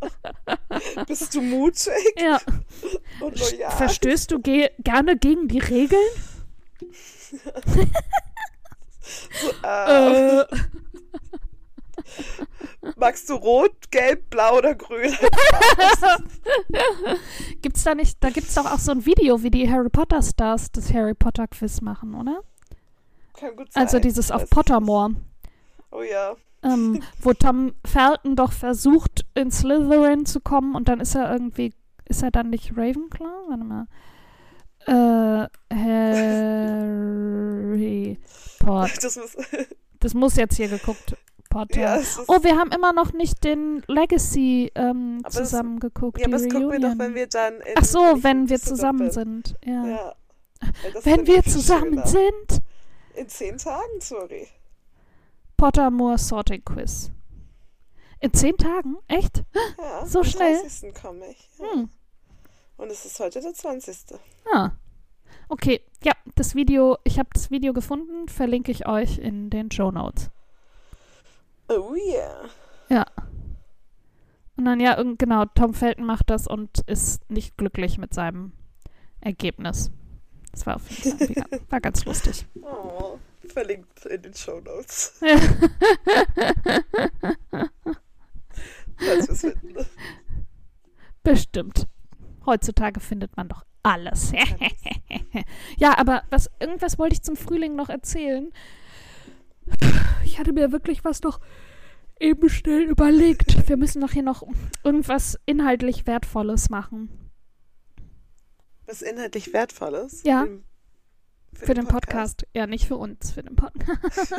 Bist 1.06 1.34
du 1.34 1.40
mutig 1.40 1.92
Ja. 2.18 2.40
und 3.20 3.38
loyal? 3.38 3.70
Verstößt 3.70 4.30
du 4.32 4.40
ge 4.40 4.70
gerne 4.80 5.16
gegen 5.16 5.48
die 5.48 5.60
Regeln? 5.60 6.00
Äh, 9.62 10.40
Äh, 10.40 10.44
magst 12.96 13.28
du 13.28 13.34
rot, 13.34 13.90
gelb, 13.90 14.30
blau 14.30 14.58
oder 14.58 14.74
grün? 14.74 15.12
gibt's 17.62 17.84
da 17.84 17.94
nicht, 17.94 18.16
da 18.20 18.30
gibt's 18.30 18.54
doch 18.54 18.66
auch 18.66 18.78
so 18.78 18.92
ein 18.92 19.06
Video, 19.06 19.42
wie 19.42 19.50
die 19.50 19.70
Harry 19.70 19.90
Potter 19.90 20.22
Stars 20.22 20.70
das 20.72 20.92
Harry 20.92 21.14
Potter 21.14 21.46
Quiz 21.48 21.80
machen, 21.80 22.14
oder? 22.14 22.40
Kann 23.34 23.56
gut 23.56 23.72
sein. 23.72 23.82
Also 23.82 23.98
dieses 23.98 24.30
auf 24.30 24.48
Pottermore. 24.50 25.14
Oh 25.90 26.02
ja. 26.02 26.36
ähm, 26.62 27.02
wo 27.20 27.32
Tom 27.32 27.74
Felton 27.84 28.36
doch 28.36 28.52
versucht, 28.52 29.26
in 29.34 29.50
Slytherin 29.50 30.26
zu 30.26 30.40
kommen 30.40 30.74
und 30.74 30.88
dann 30.88 31.00
ist 31.00 31.14
er 31.14 31.32
irgendwie, 31.32 31.72
ist 32.06 32.22
er 32.22 32.30
dann 32.30 32.50
nicht 32.50 32.72
Ravenclaw? 32.76 33.48
Warte 33.48 33.64
mal. 33.64 33.86
Äh, 34.86 35.48
Harry 35.74 36.88
Potter. 38.58 38.92
Das 39.00 39.16
muss, 39.16 39.34
Das 40.00 40.12
muss 40.12 40.36
jetzt 40.36 40.56
hier 40.56 40.68
geguckt. 40.68 41.16
Potter. 41.54 41.80
ja, 41.80 42.00
Oh, 42.26 42.42
wir 42.42 42.56
haben 42.58 42.70
immer 42.72 42.92
noch 42.92 43.12
nicht 43.12 43.44
den 43.44 43.82
Legacy 43.86 44.72
ähm, 44.74 45.20
Aber 45.22 45.30
das- 45.38 45.50
zusammen 45.50 45.78
geguckt. 45.80 46.18
ja, 46.18 46.26
aber 46.26 46.32
das 46.38 46.48
gucken 46.48 46.72
wir 46.72 46.80
doch, 46.80 46.98
wenn 46.98 47.14
wir 47.14 47.26
dann 47.28 47.54
in 47.60 47.74
Ach 47.76 47.84
so, 47.84 47.98
wenn 48.22 48.48
wir 48.48 48.60
zusammen 48.60 49.10
sind. 49.12 49.54
Ja. 49.64 49.86
Ja. 49.86 50.14
Wenn 51.02 51.26
wir 51.26 51.42
zusammen 51.44 51.92
schöner. 52.04 52.06
sind. 52.06 52.62
In 53.14 53.28
zehn 53.28 53.56
Tagen, 53.58 54.00
sorry. 54.00 54.48
Pottermore 55.56 56.18
Sorting 56.18 56.64
Quiz. 56.64 57.10
In 58.20 58.32
zehn 58.32 58.56
Tagen? 58.56 58.96
Echt? 59.08 59.44
Ja, 59.78 60.04
So 60.06 60.20
am 60.20 60.24
schnell? 60.24 60.58
30. 60.60 60.94
komme 60.94 61.26
ich. 61.30 61.48
Ja. 61.58 61.72
Hm. 61.72 61.90
Und 62.76 62.90
es 62.90 63.04
ist 63.04 63.20
heute 63.20 63.40
der 63.40 63.54
20. 63.54 63.96
Ah. 64.52 64.70
Okay, 65.48 65.80
ja, 66.02 66.12
das 66.34 66.54
Video, 66.54 66.96
ich 67.04 67.18
habe 67.18 67.28
das 67.32 67.50
Video 67.50 67.72
gefunden, 67.72 68.28
verlinke 68.28 68.72
ich 68.72 68.86
euch 68.88 69.18
in 69.18 69.50
den 69.50 69.70
Show 69.70 69.90
Notes. 69.92 70.30
Oh 71.68 71.94
yeah. 71.94 72.50
Und 74.56 74.66
dann 74.66 74.80
ja, 74.80 75.02
genau, 75.18 75.44
Tom 75.46 75.74
Felton 75.74 76.06
macht 76.06 76.30
das 76.30 76.46
und 76.46 76.80
ist 76.86 77.28
nicht 77.28 77.56
glücklich 77.56 77.98
mit 77.98 78.14
seinem 78.14 78.52
Ergebnis. 79.20 79.90
Das 80.52 80.66
war 80.66 80.76
auf 80.76 80.88
jeden 80.88 81.18
Fall 81.18 81.28
mega, 81.28 81.44
war 81.70 81.80
ganz 81.80 82.04
lustig. 82.04 82.46
Oh, 82.62 83.18
verlinkt 83.48 84.06
in 84.06 84.22
den 84.22 84.34
Show 84.34 84.60
Notes. 84.60 85.20
Ja. 89.00 89.18
Bestimmt. 91.24 91.88
Heutzutage 92.46 93.00
findet 93.00 93.36
man 93.36 93.48
doch 93.48 93.64
alles. 93.82 94.32
ja, 95.76 95.98
aber 95.98 96.22
was, 96.30 96.48
irgendwas 96.60 96.98
wollte 96.98 97.14
ich 97.14 97.22
zum 97.22 97.34
Frühling 97.34 97.74
noch 97.74 97.88
erzählen. 97.88 98.52
Ich 100.24 100.38
hatte 100.38 100.52
mir 100.52 100.72
wirklich 100.72 101.04
was 101.04 101.22
noch 101.22 101.40
eben 102.18 102.48
schnell 102.48 102.82
überlegt. 102.82 103.68
Wir 103.68 103.76
müssen 103.76 104.00
doch 104.00 104.12
hier 104.12 104.22
noch 104.22 104.42
irgendwas 104.82 105.38
inhaltlich 105.46 106.06
Wertvolles 106.06 106.70
machen. 106.70 107.30
Was 108.86 109.02
inhaltlich 109.02 109.52
Wertvolles? 109.52 110.22
Ja. 110.24 110.46
Für, 111.54 111.66
für 111.66 111.74
den, 111.74 111.84
den 111.84 111.88
Podcast. 111.88 112.38
Podcast. 112.38 112.56
Ja, 112.56 112.66
nicht 112.66 112.86
für 112.86 112.96
uns, 112.96 113.30
für 113.30 113.42
den 113.42 113.54
Podcast. 113.54 114.30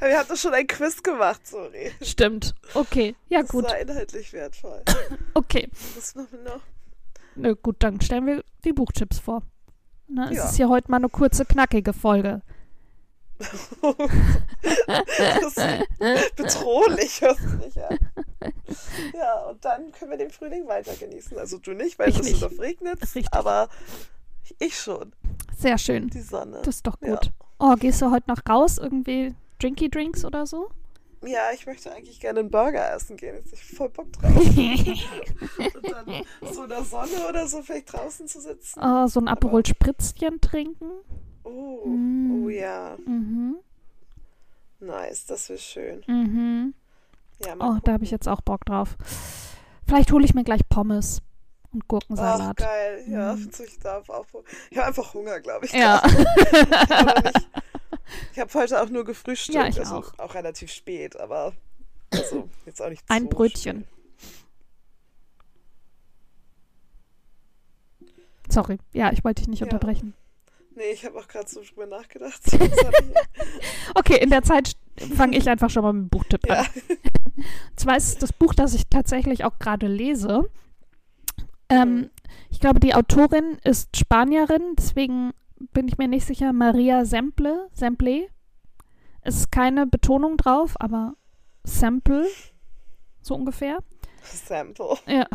Wir 0.00 0.18
haben 0.18 0.28
doch 0.28 0.36
schon 0.36 0.54
ein 0.54 0.66
Quiz 0.66 1.02
gemacht, 1.02 1.46
sorry. 1.46 1.90
Stimmt. 2.00 2.54
Okay, 2.74 3.16
ja 3.28 3.40
das 3.40 3.50
gut. 3.50 3.64
Das 3.64 3.72
war 3.72 3.80
inhaltlich 3.80 4.32
wertvoll. 4.32 4.82
Okay. 5.34 5.68
Was 5.96 6.14
machen 6.14 6.28
wir 6.30 6.42
noch? 6.42 6.60
Na 7.34 7.52
gut, 7.54 7.76
dann 7.80 8.00
stellen 8.00 8.26
wir 8.26 8.44
die 8.64 8.72
Buchchips 8.72 9.18
vor. 9.18 9.42
Na, 10.06 10.30
es 10.30 10.36
ja. 10.36 10.48
ist 10.48 10.58
ja 10.58 10.68
heute 10.68 10.88
mal 10.90 10.98
eine 10.98 11.08
kurze, 11.08 11.44
knackige 11.44 11.92
Folge. 11.92 12.42
das 14.78 15.56
ist 15.56 16.36
bedrohlich, 16.36 17.20
hörst 17.20 17.40
du 17.40 17.56
nicht 17.56 17.78
an. 17.78 17.98
Ja, 19.12 19.46
und 19.46 19.64
dann 19.64 19.90
können 19.92 20.12
wir 20.12 20.18
den 20.18 20.30
Frühling 20.30 20.68
weiter 20.68 20.94
genießen. 20.94 21.36
Also 21.38 21.58
du 21.58 21.72
nicht, 21.72 21.98
weil 21.98 22.10
es 22.10 22.40
doch 22.40 22.56
regnet, 22.58 23.00
aber 23.32 23.68
ich 24.58 24.78
schon. 24.78 25.12
Sehr 25.56 25.78
schön. 25.78 26.10
Die 26.10 26.20
Sonne. 26.20 26.60
Das 26.64 26.76
ist 26.76 26.86
doch 26.86 27.00
gut. 27.00 27.26
Ja. 27.26 27.32
Oh, 27.58 27.74
gehst 27.76 28.02
du 28.02 28.10
heute 28.10 28.28
noch 28.28 28.40
raus? 28.48 28.78
Irgendwie 28.78 29.34
Drinky 29.60 29.88
Drinks 29.88 30.24
oder 30.24 30.46
so? 30.46 30.70
Ja, 31.22 31.52
ich 31.54 31.66
möchte 31.66 31.90
eigentlich 31.90 32.20
gerne 32.20 32.40
einen 32.40 32.50
Burger 32.50 32.92
essen 32.92 33.16
gehen. 33.16 33.36
Jetzt 33.36 33.52
habe 33.52 33.56
ich 33.56 33.76
voll 33.76 33.88
Bock 33.88 34.12
drauf. 34.12 34.36
und 34.36 35.90
dann 35.90 36.24
so 36.52 36.64
in 36.64 36.68
der 36.68 36.84
Sonne 36.84 37.28
oder 37.28 37.46
so 37.46 37.62
vielleicht 37.62 37.92
draußen 37.92 38.28
zu 38.28 38.40
sitzen. 38.40 38.80
Oh, 38.82 39.06
so 39.06 39.20
ein 39.20 39.28
Aperol 39.28 39.64
Spritzchen 39.64 40.40
trinken. 40.40 40.90
Oh, 41.44 41.86
mm. 41.86 42.44
oh 42.44 42.48
ja. 42.48 42.96
Mhm. 43.06 43.56
Nice, 44.80 45.26
das 45.26 45.48
wäre 45.48 45.58
schön. 45.58 46.02
Mhm. 46.06 46.74
Ja, 47.44 47.54
oh, 47.58 47.78
da 47.82 47.92
habe 47.92 48.04
ich 48.04 48.10
jetzt 48.10 48.28
auch 48.28 48.40
Bock 48.40 48.64
drauf. 48.64 48.96
Vielleicht 49.86 50.12
hole 50.12 50.24
ich 50.24 50.34
mir 50.34 50.44
gleich 50.44 50.66
Pommes 50.68 51.22
und 51.72 51.86
Gurkensalat. 51.88 52.56
Ach, 52.60 52.66
geil. 52.66 53.04
Ja, 53.08 53.34
mhm. 53.34 53.50
ich 53.64 53.78
darf 53.78 54.08
auch. 54.08 54.26
Ich 54.70 54.78
habe 54.78 54.88
einfach 54.88 55.14
Hunger, 55.14 55.40
glaube 55.40 55.66
ich. 55.66 55.72
Ja. 55.72 56.02
ich 58.32 58.38
habe 58.38 58.54
heute 58.54 58.82
auch 58.82 58.88
nur 58.88 59.04
gefrühstückt. 59.04 59.56
Ja, 59.56 59.66
ich 59.66 59.78
also 59.78 59.96
auch. 59.96 60.18
auch 60.18 60.34
relativ 60.34 60.72
spät, 60.72 61.18
aber 61.18 61.52
also 62.10 62.48
jetzt 62.64 62.80
auch 62.80 62.88
nicht 62.88 63.04
Ein 63.08 63.28
Brötchen. 63.28 63.84
Spät. 63.84 63.88
Sorry. 68.48 68.78
Ja, 68.92 69.10
ich 69.12 69.24
wollte 69.24 69.42
dich 69.42 69.48
nicht 69.48 69.60
ja. 69.60 69.66
unterbrechen. 69.66 70.14
Nee, 70.76 70.92
ich 70.92 71.04
habe 71.04 71.18
auch 71.18 71.28
gerade 71.28 71.48
so 71.48 71.62
drüber 71.62 71.86
nachgedacht. 71.86 72.40
okay, 73.94 74.18
in 74.20 74.30
der 74.30 74.42
Zeit 74.42 74.76
fange 75.16 75.36
ich 75.36 75.48
einfach 75.48 75.70
schon 75.70 75.82
mal 75.82 75.92
mit 75.92 76.04
dem 76.04 76.08
Buchtipp 76.08 76.46
ja. 76.46 76.60
an. 76.60 76.66
Zwar 77.76 77.96
ist 77.96 78.22
das 78.22 78.32
Buch, 78.32 78.54
das 78.54 78.74
ich 78.74 78.88
tatsächlich 78.88 79.44
auch 79.44 79.58
gerade 79.58 79.86
lese. 79.86 80.50
Ähm, 81.68 81.94
mhm. 81.94 82.10
Ich 82.50 82.60
glaube, 82.60 82.80
die 82.80 82.94
Autorin 82.94 83.58
ist 83.64 83.96
Spanierin, 83.96 84.74
deswegen 84.76 85.32
bin 85.72 85.88
ich 85.88 85.98
mir 85.98 86.08
nicht 86.08 86.26
sicher. 86.26 86.52
Maria 86.52 87.04
Semple, 87.04 87.68
Semple. 87.72 88.28
Ist 89.24 89.50
keine 89.50 89.86
Betonung 89.86 90.36
drauf, 90.36 90.74
aber 90.78 91.14
Sample, 91.64 92.26
so 93.22 93.34
ungefähr. 93.34 93.78
Sample. 94.22 94.96
Ja. 95.06 95.26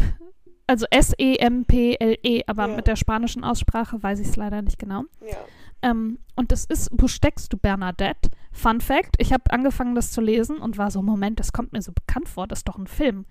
Also 0.69 0.85
S-E-M-P-L-E, 0.91 2.41
-E, 2.41 2.43
aber 2.45 2.67
ja. 2.67 2.75
mit 2.75 2.85
der 2.85 2.95
spanischen 2.95 3.43
Aussprache 3.43 4.03
weiß 4.03 4.19
ich 4.19 4.27
es 4.27 4.35
leider 4.35 4.61
nicht 4.61 4.77
genau. 4.77 5.05
Ja. 5.19 5.37
Ähm, 5.81 6.19
und 6.35 6.51
das 6.51 6.65
ist, 6.65 6.91
wo 6.91 7.07
steckst 7.07 7.51
du, 7.51 7.57
Bernadette? 7.57 8.29
Fun 8.51 8.79
Fact, 8.79 9.15
ich 9.17 9.33
habe 9.33 9.51
angefangen, 9.51 9.95
das 9.95 10.11
zu 10.11 10.21
lesen 10.21 10.59
und 10.59 10.77
war 10.77 10.91
so, 10.91 11.01
Moment, 11.01 11.39
das 11.39 11.53
kommt 11.53 11.73
mir 11.73 11.81
so 11.81 11.91
bekannt 11.91 12.29
vor, 12.29 12.45
das 12.45 12.59
ist 12.59 12.67
doch 12.67 12.77
ein 12.77 12.85
Film. 12.85 13.25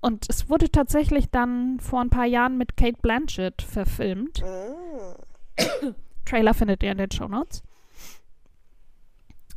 Und 0.00 0.26
es 0.28 0.48
wurde 0.48 0.70
tatsächlich 0.70 1.28
dann 1.30 1.80
vor 1.80 2.02
ein 2.02 2.10
paar 2.10 2.26
Jahren 2.26 2.56
mit 2.56 2.76
Kate 2.76 2.98
Blanchett 3.02 3.62
verfilmt. 3.62 4.40
Ah. 4.44 5.16
Trailer 6.24 6.54
findet 6.54 6.84
ihr 6.84 6.92
in 6.92 6.98
den 6.98 7.10
Show 7.10 7.26
Notes. 7.26 7.64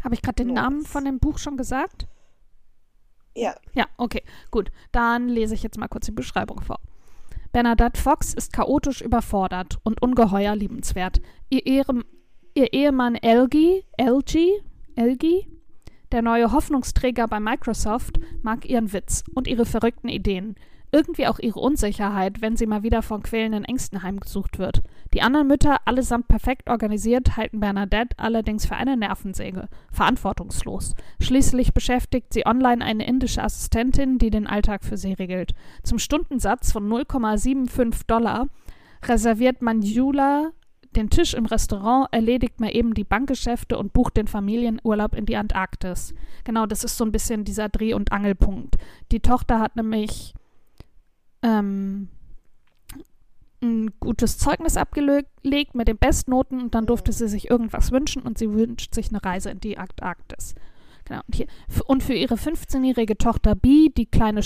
Habe 0.03 0.15
ich 0.15 0.23
gerade 0.23 0.43
den 0.43 0.47
nice. 0.47 0.63
Namen 0.63 0.81
von 0.81 1.05
dem 1.05 1.19
Buch 1.19 1.37
schon 1.37 1.57
gesagt? 1.57 2.07
Ja. 3.35 3.53
Ja, 3.75 3.85
okay, 3.97 4.23
gut. 4.49 4.71
Dann 4.91 5.29
lese 5.29 5.53
ich 5.53 5.61
jetzt 5.61 5.77
mal 5.77 5.87
kurz 5.87 6.07
die 6.07 6.11
Beschreibung 6.11 6.59
vor. 6.61 6.79
Bernadette 7.53 8.01
Fox 8.01 8.33
ist 8.33 8.51
chaotisch 8.51 9.01
überfordert 9.01 9.77
und 9.83 10.01
ungeheuer 10.01 10.55
liebenswert. 10.55 11.21
Ihr, 11.51 11.63
Ehe, 11.67 11.83
ihr 12.55 12.73
Ehemann 12.73 13.13
Elgie, 13.13 13.83
Elgie, 13.95 14.53
Elgie, 14.95 15.47
der 16.11 16.23
neue 16.23 16.51
Hoffnungsträger 16.51 17.27
bei 17.27 17.39
Microsoft, 17.39 18.19
mag 18.41 18.67
ihren 18.67 18.91
Witz 18.91 19.23
und 19.35 19.47
ihre 19.47 19.65
verrückten 19.65 20.09
Ideen. 20.09 20.55
Irgendwie 20.93 21.25
auch 21.25 21.39
ihre 21.39 21.59
Unsicherheit, 21.59 22.41
wenn 22.41 22.55
sie 22.55 22.67
mal 22.67 22.83
wieder 22.83 23.01
von 23.01 23.23
quälenden 23.23 23.65
Ängsten 23.65 24.03
heimgesucht 24.03 24.59
wird. 24.59 24.83
Die 25.11 25.23
anderen 25.23 25.47
Mütter, 25.47 25.77
allesamt 25.85 26.27
perfekt 26.27 26.69
organisiert, 26.69 27.35
halten 27.35 27.59
Bernadette 27.59 28.15
allerdings 28.17 28.67
für 28.67 28.75
eine 28.75 28.95
Nervensäge, 28.95 29.69
verantwortungslos. 29.91 30.93
Schließlich 31.19 31.73
beschäftigt 31.73 32.31
sie 32.31 32.45
online 32.45 32.85
eine 32.85 33.07
indische 33.07 33.41
Assistentin, 33.41 34.19
die 34.19 34.29
den 34.29 34.45
Alltag 34.45 34.83
für 34.83 34.95
sie 34.95 35.13
regelt. 35.13 35.55
Zum 35.81 35.97
Stundensatz 35.97 36.71
von 36.71 36.87
0,75 36.87 38.05
Dollar 38.05 38.47
reserviert 39.03 39.63
Manjula 39.63 40.51
den 40.95 41.09
Tisch 41.09 41.33
im 41.33 41.47
Restaurant, 41.47 42.07
erledigt 42.11 42.59
mal 42.59 42.69
eben 42.69 42.93
die 42.93 43.03
Bankgeschäfte 43.03 43.79
und 43.79 43.93
bucht 43.93 44.15
den 44.15 44.27
Familienurlaub 44.27 45.15
in 45.15 45.25
die 45.25 45.37
Antarktis. 45.37 46.13
Genau, 46.43 46.67
das 46.67 46.83
ist 46.83 46.97
so 46.97 47.03
ein 47.03 47.11
bisschen 47.11 47.45
dieser 47.45 47.67
Dreh- 47.67 47.95
und 47.95 48.11
Angelpunkt. 48.11 48.75
Die 49.11 49.21
Tochter 49.21 49.59
hat 49.59 49.75
nämlich 49.75 50.35
ähm, 51.43 52.09
ein 53.61 53.91
gutes 53.99 54.37
Zeugnis 54.37 54.77
abgelegt 54.77 55.75
mit 55.75 55.87
den 55.87 55.97
Bestnoten 55.97 56.61
und 56.61 56.75
dann 56.75 56.85
durfte 56.85 57.13
sie 57.13 57.27
sich 57.27 57.49
irgendwas 57.49 57.91
wünschen 57.91 58.21
und 58.21 58.37
sie 58.37 58.51
wünscht 58.51 58.93
sich 58.93 59.09
eine 59.09 59.23
Reise 59.23 59.49
in 59.51 59.59
die 59.59 59.77
Antarktis. 59.77 60.55
Genau. 61.05 61.21
Und, 61.27 61.35
hier, 61.35 61.47
und 61.85 62.03
für 62.03 62.13
ihre 62.13 62.35
15-jährige 62.35 63.17
Tochter 63.17 63.55
Bee, 63.55 63.89
die 63.95 64.05
kleine, 64.05 64.41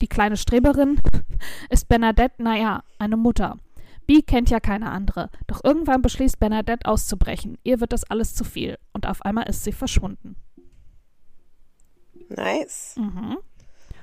die 0.00 0.08
kleine 0.08 0.36
Streberin, 0.36 1.00
ist 1.70 1.88
Bernadette, 1.88 2.42
naja, 2.42 2.82
eine 2.98 3.16
Mutter. 3.16 3.58
Bee 4.06 4.22
kennt 4.22 4.50
ja 4.50 4.60
keine 4.60 4.90
andere. 4.90 5.30
Doch 5.46 5.62
irgendwann 5.62 6.02
beschließt 6.02 6.40
Bernadette 6.40 6.86
auszubrechen. 6.86 7.58
Ihr 7.62 7.80
wird 7.80 7.92
das 7.92 8.04
alles 8.04 8.34
zu 8.34 8.44
viel. 8.44 8.78
Und 8.92 9.06
auf 9.06 9.22
einmal 9.22 9.48
ist 9.48 9.64
sie 9.64 9.72
verschwunden. 9.72 10.36
Nice. 12.28 12.96
Mhm. 12.98 13.38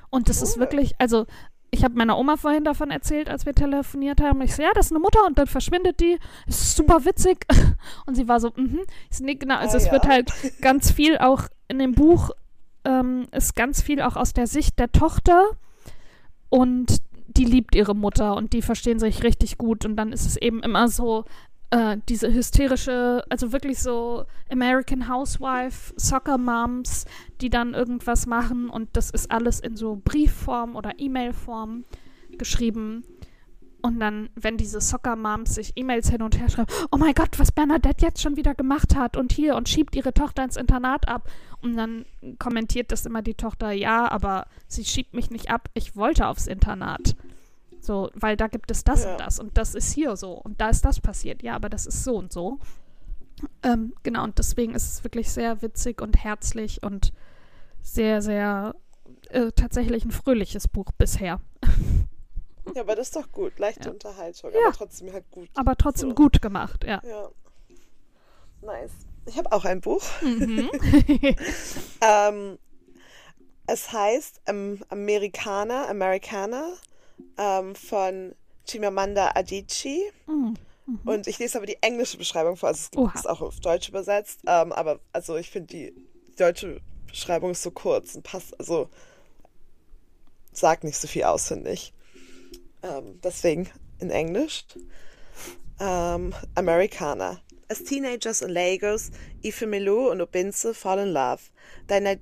Und 0.09 0.29
das 0.29 0.37
cool. 0.37 0.43
ist 0.47 0.59
wirklich, 0.59 0.93
also 0.99 1.25
ich 1.71 1.83
habe 1.83 1.95
meiner 1.95 2.17
Oma 2.17 2.37
vorhin 2.37 2.63
davon 2.63 2.91
erzählt, 2.91 3.29
als 3.29 3.45
wir 3.45 3.53
telefoniert 3.53 4.21
haben. 4.21 4.41
Ich 4.41 4.55
so, 4.55 4.63
ja, 4.63 4.69
das 4.73 4.87
ist 4.87 4.91
eine 4.91 4.99
Mutter 4.99 5.25
und 5.27 5.37
dann 5.37 5.47
verschwindet 5.47 5.99
die. 5.99 6.17
Das 6.47 6.61
ist 6.61 6.75
super 6.75 7.05
witzig. 7.05 7.45
Und 8.05 8.15
sie 8.15 8.27
war 8.27 8.39
so, 8.39 8.51
mhm. 8.55 8.79
Ich 9.11 9.19
nee, 9.19 9.35
genau, 9.35 9.57
also 9.57 9.75
oh, 9.75 9.77
es 9.77 9.85
ja. 9.85 9.91
wird 9.91 10.07
halt 10.07 10.31
ganz 10.61 10.91
viel 10.91 11.17
auch 11.17 11.43
in 11.67 11.79
dem 11.79 11.93
Buch, 11.93 12.31
ähm, 12.85 13.27
ist 13.31 13.55
ganz 13.55 13.81
viel 13.81 14.01
auch 14.01 14.15
aus 14.15 14.33
der 14.33 14.47
Sicht 14.47 14.79
der 14.79 14.91
Tochter. 14.91 15.49
Und 16.49 17.01
die 17.27 17.45
liebt 17.45 17.75
ihre 17.75 17.95
Mutter 17.95 18.35
und 18.35 18.53
die 18.53 18.61
verstehen 18.61 18.99
sich 18.99 19.23
richtig 19.23 19.57
gut. 19.57 19.85
Und 19.85 19.95
dann 19.95 20.11
ist 20.11 20.25
es 20.25 20.37
eben 20.37 20.63
immer 20.63 20.87
so, 20.87 21.25
äh, 21.71 21.97
diese 22.07 22.33
hysterische, 22.33 23.23
also 23.29 23.51
wirklich 23.51 23.79
so 23.79 24.25
American 24.49 25.07
Housewife, 25.07 25.93
Soccer 25.97 26.37
Moms, 26.37 27.05
die 27.41 27.49
dann 27.49 27.73
irgendwas 27.73 28.25
machen 28.25 28.69
und 28.69 28.89
das 28.93 29.11
ist 29.11 29.31
alles 29.31 29.59
in 29.59 29.75
so 29.75 30.01
Briefform 30.03 30.75
oder 30.75 30.93
E-Mail-Form 30.97 31.85
geschrieben. 32.37 33.03
Und 33.81 33.99
dann, 33.99 34.29
wenn 34.35 34.57
diese 34.57 34.81
Soccer 34.81 35.15
Moms 35.15 35.55
sich 35.55 35.71
E-Mails 35.75 36.09
hin 36.09 36.21
und 36.21 36.37
her 36.37 36.49
schreiben, 36.49 36.71
oh 36.91 36.97
mein 36.97 37.13
Gott, 37.13 37.39
was 37.39 37.51
Bernadette 37.51 38.05
jetzt 38.05 38.21
schon 38.21 38.35
wieder 38.35 38.53
gemacht 38.53 38.95
hat 38.95 39.15
und 39.15 39.31
hier 39.31 39.55
und 39.55 39.69
schiebt 39.69 39.95
ihre 39.95 40.13
Tochter 40.13 40.43
ins 40.43 40.57
Internat 40.57 41.07
ab. 41.07 41.29
Und 41.61 41.77
dann 41.77 42.05
kommentiert 42.39 42.91
das 42.91 43.05
immer 43.05 43.21
die 43.21 43.35
Tochter, 43.35 43.71
ja, 43.71 44.09
aber 44.11 44.47
sie 44.67 44.83
schiebt 44.83 45.13
mich 45.13 45.29
nicht 45.29 45.49
ab, 45.49 45.69
ich 45.75 45.95
wollte 45.95 46.27
aufs 46.27 46.47
Internat. 46.47 47.15
So, 47.81 48.09
weil 48.13 48.35
da 48.35 48.47
gibt 48.47 48.71
es 48.71 48.83
das 48.83 49.03
ja. 49.03 49.11
und 49.11 49.19
das 49.19 49.39
und 49.39 49.57
das 49.57 49.75
ist 49.75 49.93
hier 49.93 50.15
so 50.15 50.33
und 50.33 50.59
da 50.59 50.69
ist 50.69 50.83
das 50.83 50.99
passiert. 50.99 51.43
Ja, 51.43 51.55
aber 51.55 51.69
das 51.69 51.85
ist 51.85 52.03
so 52.03 52.17
und 52.17 52.31
so. 52.33 52.59
Ähm, 53.63 53.93
genau, 54.03 54.23
und 54.25 54.37
deswegen 54.37 54.75
ist 54.75 54.91
es 54.91 55.03
wirklich 55.03 55.31
sehr 55.31 55.61
witzig 55.61 56.01
und 56.01 56.23
herzlich 56.23 56.83
und 56.83 57.13
sehr, 57.81 58.21
sehr 58.21 58.75
äh, 59.29 59.51
tatsächlich 59.51 60.03
ein 60.05 60.11
fröhliches 60.11 60.67
Buch 60.67 60.91
bisher. 60.97 61.39
Ja, 62.75 62.81
aber 62.83 62.95
das 62.95 63.07
ist 63.07 63.15
doch 63.15 63.31
gut. 63.31 63.57
Leichte 63.57 63.85
ja. 63.85 63.91
Unterhaltung, 63.91 64.51
ja. 64.53 64.59
aber 64.67 64.77
trotzdem 64.77 65.11
halt 65.11 65.31
gut. 65.31 65.49
Aber 65.55 65.75
trotzdem 65.75 66.09
so. 66.09 66.15
gut 66.15 66.39
gemacht, 66.39 66.83
ja. 66.83 67.01
Ja. 67.03 67.29
Nice. 68.61 68.91
Ich 69.25 69.39
habe 69.39 69.51
auch 69.51 69.65
ein 69.65 69.81
Buch. 69.81 70.03
Mhm. 70.21 70.69
ähm, 72.01 72.59
es 73.65 73.91
heißt 73.91 74.41
ähm, 74.45 74.83
Amerikaner, 74.89 75.89
Amerikaner 75.89 76.73
ähm, 77.37 77.75
von 77.75 78.35
Chimamanda 78.67 79.31
Adichie. 79.35 80.03
Mhm. 80.27 80.57
Und 81.05 81.27
ich 81.27 81.39
lese 81.39 81.57
aber 81.57 81.67
die 81.67 81.77
englische 81.81 82.17
Beschreibung 82.17 82.55
vor. 82.55 82.69
Also 82.69 82.87
es 82.91 82.97
Oha. 82.97 83.11
ist 83.13 83.29
auch 83.29 83.41
auf 83.41 83.59
Deutsch 83.59 83.89
übersetzt. 83.89 84.41
Ähm, 84.47 84.71
aber 84.71 84.99
also 85.13 85.35
ich 85.37 85.49
finde 85.49 85.67
die 85.67 85.93
deutsche 86.37 86.81
Beschreibung 87.07 87.51
ist 87.51 87.63
so 87.63 87.71
kurz 87.71 88.15
und 88.15 88.23
passt, 88.23 88.57
also 88.59 88.89
sagt 90.51 90.83
nicht 90.83 90.97
so 90.97 91.07
viel 91.07 91.23
aus, 91.23 91.47
finde 91.47 91.71
ich. 91.71 91.93
Ähm, 92.83 93.19
deswegen 93.23 93.69
in 93.99 94.09
Englisch. 94.09 94.65
Ähm, 95.79 96.33
Americana. 96.55 97.39
As 97.69 97.83
teenagers 97.83 98.41
in 98.41 98.49
Lagos, 98.49 99.11
Ifemelu 99.43 100.09
und 100.09 100.21
Obinze 100.21 100.73
fall 100.73 100.99
in 100.99 101.13
love. 101.13 101.41
Their, 101.87 102.17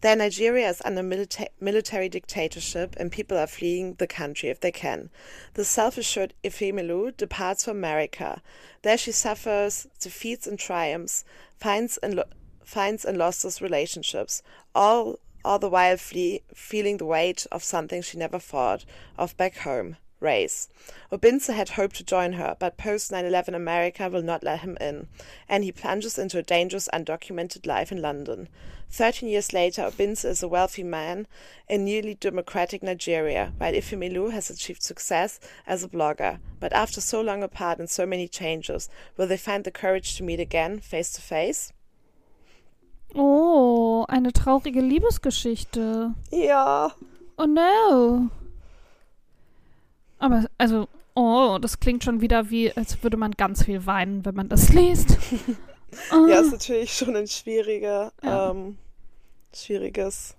Their 0.00 0.14
Nigeria 0.14 0.68
is 0.68 0.80
under 0.84 1.02
milita- 1.02 1.50
military 1.60 2.08
dictatorship 2.08 2.94
and 2.98 3.10
people 3.10 3.36
are 3.36 3.46
fleeing 3.46 3.94
the 3.94 4.06
country 4.06 4.48
if 4.48 4.60
they 4.60 4.70
can. 4.70 5.10
The 5.54 5.64
self-assured 5.64 6.34
Ifemelu 6.44 7.16
departs 7.16 7.64
for 7.64 7.72
America. 7.72 8.42
There 8.82 8.96
she 8.96 9.12
suffers 9.12 9.88
defeats 10.00 10.46
and 10.46 10.58
triumphs, 10.58 11.24
finds 11.56 11.96
and, 11.98 12.14
lo- 12.14 12.24
finds 12.64 13.04
and 13.04 13.18
loses 13.18 13.60
relationships, 13.60 14.42
all, 14.74 15.18
all 15.44 15.58
the 15.58 15.68
while 15.68 15.96
flee- 15.96 16.42
feeling 16.54 16.98
the 16.98 17.04
weight 17.04 17.46
of 17.50 17.64
something 17.64 18.02
she 18.02 18.18
never 18.18 18.38
thought 18.38 18.84
of 19.16 19.36
back 19.36 19.56
home 19.58 19.96
race. 20.20 20.68
Obinze 21.12 21.54
had 21.54 21.70
hoped 21.70 21.96
to 21.96 22.04
join 22.04 22.34
her, 22.34 22.56
but 22.58 22.76
post 22.76 23.12
9 23.12 23.24
11 23.24 23.54
America 23.54 24.08
will 24.08 24.22
not 24.22 24.42
let 24.42 24.60
him 24.60 24.76
in, 24.80 25.08
and 25.48 25.64
he 25.64 25.72
plunges 25.72 26.18
into 26.18 26.38
a 26.38 26.42
dangerous, 26.42 26.88
undocumented 26.92 27.66
life 27.66 27.92
in 27.92 28.02
London. 28.02 28.48
Thirteen 28.90 29.28
years 29.28 29.52
later, 29.52 29.82
Obinze 29.82 30.24
is 30.24 30.42
a 30.42 30.48
wealthy 30.48 30.82
man 30.82 31.26
in 31.68 31.84
newly 31.84 32.14
democratic 32.14 32.82
Nigeria, 32.82 33.52
while 33.58 33.74
Ifemelu 33.74 34.32
has 34.32 34.48
achieved 34.48 34.82
success 34.82 35.38
as 35.66 35.84
a 35.84 35.88
blogger. 35.88 36.38
But 36.58 36.72
after 36.72 37.00
so 37.00 37.20
long 37.20 37.42
apart 37.42 37.78
and 37.78 37.90
so 37.90 38.06
many 38.06 38.28
changes, 38.28 38.88
will 39.16 39.26
they 39.26 39.36
find 39.36 39.64
the 39.64 39.70
courage 39.70 40.16
to 40.16 40.22
meet 40.22 40.40
again, 40.40 40.80
face 40.80 41.12
to 41.12 41.20
face? 41.20 41.72
Oh, 43.14 44.06
eine 44.08 44.32
traurige 44.32 44.80
Liebesgeschichte. 44.80 46.14
Ja. 46.30 46.90
Oh 47.38 47.44
no. 47.44 48.30
Aber, 50.18 50.46
also, 50.58 50.88
oh, 51.14 51.58
das 51.60 51.80
klingt 51.80 52.04
schon 52.04 52.20
wieder 52.20 52.50
wie, 52.50 52.72
als 52.72 53.02
würde 53.02 53.16
man 53.16 53.32
ganz 53.32 53.64
viel 53.64 53.86
weinen, 53.86 54.24
wenn 54.24 54.34
man 54.34 54.48
das 54.48 54.70
liest. 54.70 55.16
Oh. 56.12 56.26
Ja, 56.28 56.40
ist 56.40 56.52
natürlich 56.52 56.92
schon 56.92 57.16
ein 57.16 57.26
schwieriger, 57.26 58.12
Ja. 58.22 58.50
ähm, 58.50 58.76
schwieriges 59.54 60.36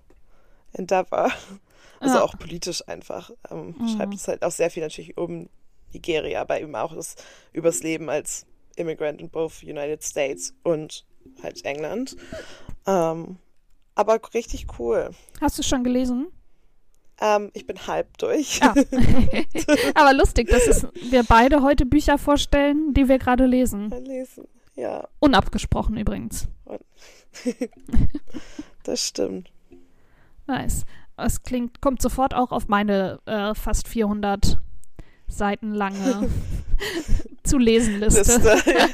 Endeavor. 0.72 1.30
Also 1.98 2.16
Ja. 2.18 2.22
auch 2.22 2.38
politisch 2.38 2.86
einfach. 2.88 3.32
Ähm, 3.50 3.74
Mhm. 3.76 3.88
Schreibt 3.88 4.14
es 4.14 4.28
halt 4.28 4.44
auch 4.44 4.52
sehr 4.52 4.70
viel 4.70 4.82
natürlich 4.82 5.16
um 5.16 5.48
Nigeria, 5.92 6.40
aber 6.42 6.60
eben 6.60 6.76
auch 6.76 6.94
das 6.94 7.16
übers 7.52 7.82
Leben 7.82 8.08
als 8.08 8.46
Immigrant 8.76 9.20
in 9.20 9.28
both 9.28 9.62
United 9.64 10.04
States 10.04 10.54
und 10.62 11.04
halt 11.42 11.64
England. 11.64 12.16
Ähm, 12.86 13.36
aber 13.96 14.20
richtig 14.32 14.66
cool. 14.78 15.10
Hast 15.40 15.58
du 15.58 15.62
schon 15.64 15.82
gelesen? 15.82 16.28
Ähm, 17.20 17.50
ich 17.52 17.66
bin 17.66 17.86
halb 17.86 18.16
durch. 18.18 18.60
Ja. 18.60 18.74
Aber 19.94 20.14
lustig, 20.14 20.48
dass 20.48 20.86
wir 21.10 21.22
beide 21.24 21.62
heute 21.62 21.84
Bücher 21.84 22.16
vorstellen, 22.16 22.94
die 22.94 23.08
wir 23.08 23.18
gerade 23.18 23.46
lesen. 23.46 23.90
Lesen. 24.04 24.48
Ja, 24.74 25.06
Unabgesprochen 25.18 25.96
übrigens. 25.98 26.48
das 28.82 29.06
stimmt. 29.06 29.50
Nice. 30.46 30.84
Es 31.16 31.42
klingt, 31.42 31.82
kommt 31.82 32.00
sofort 32.00 32.34
auch 32.34 32.50
auf 32.50 32.68
meine 32.68 33.18
äh, 33.26 33.54
fast 33.54 33.86
400 33.88 34.58
Seiten 35.28 35.72
lange 35.74 36.30
zu 37.44 37.58
lesen 37.58 38.00
Liste. 38.00 38.20
Liste, 38.20 38.62
ja. 38.66 38.88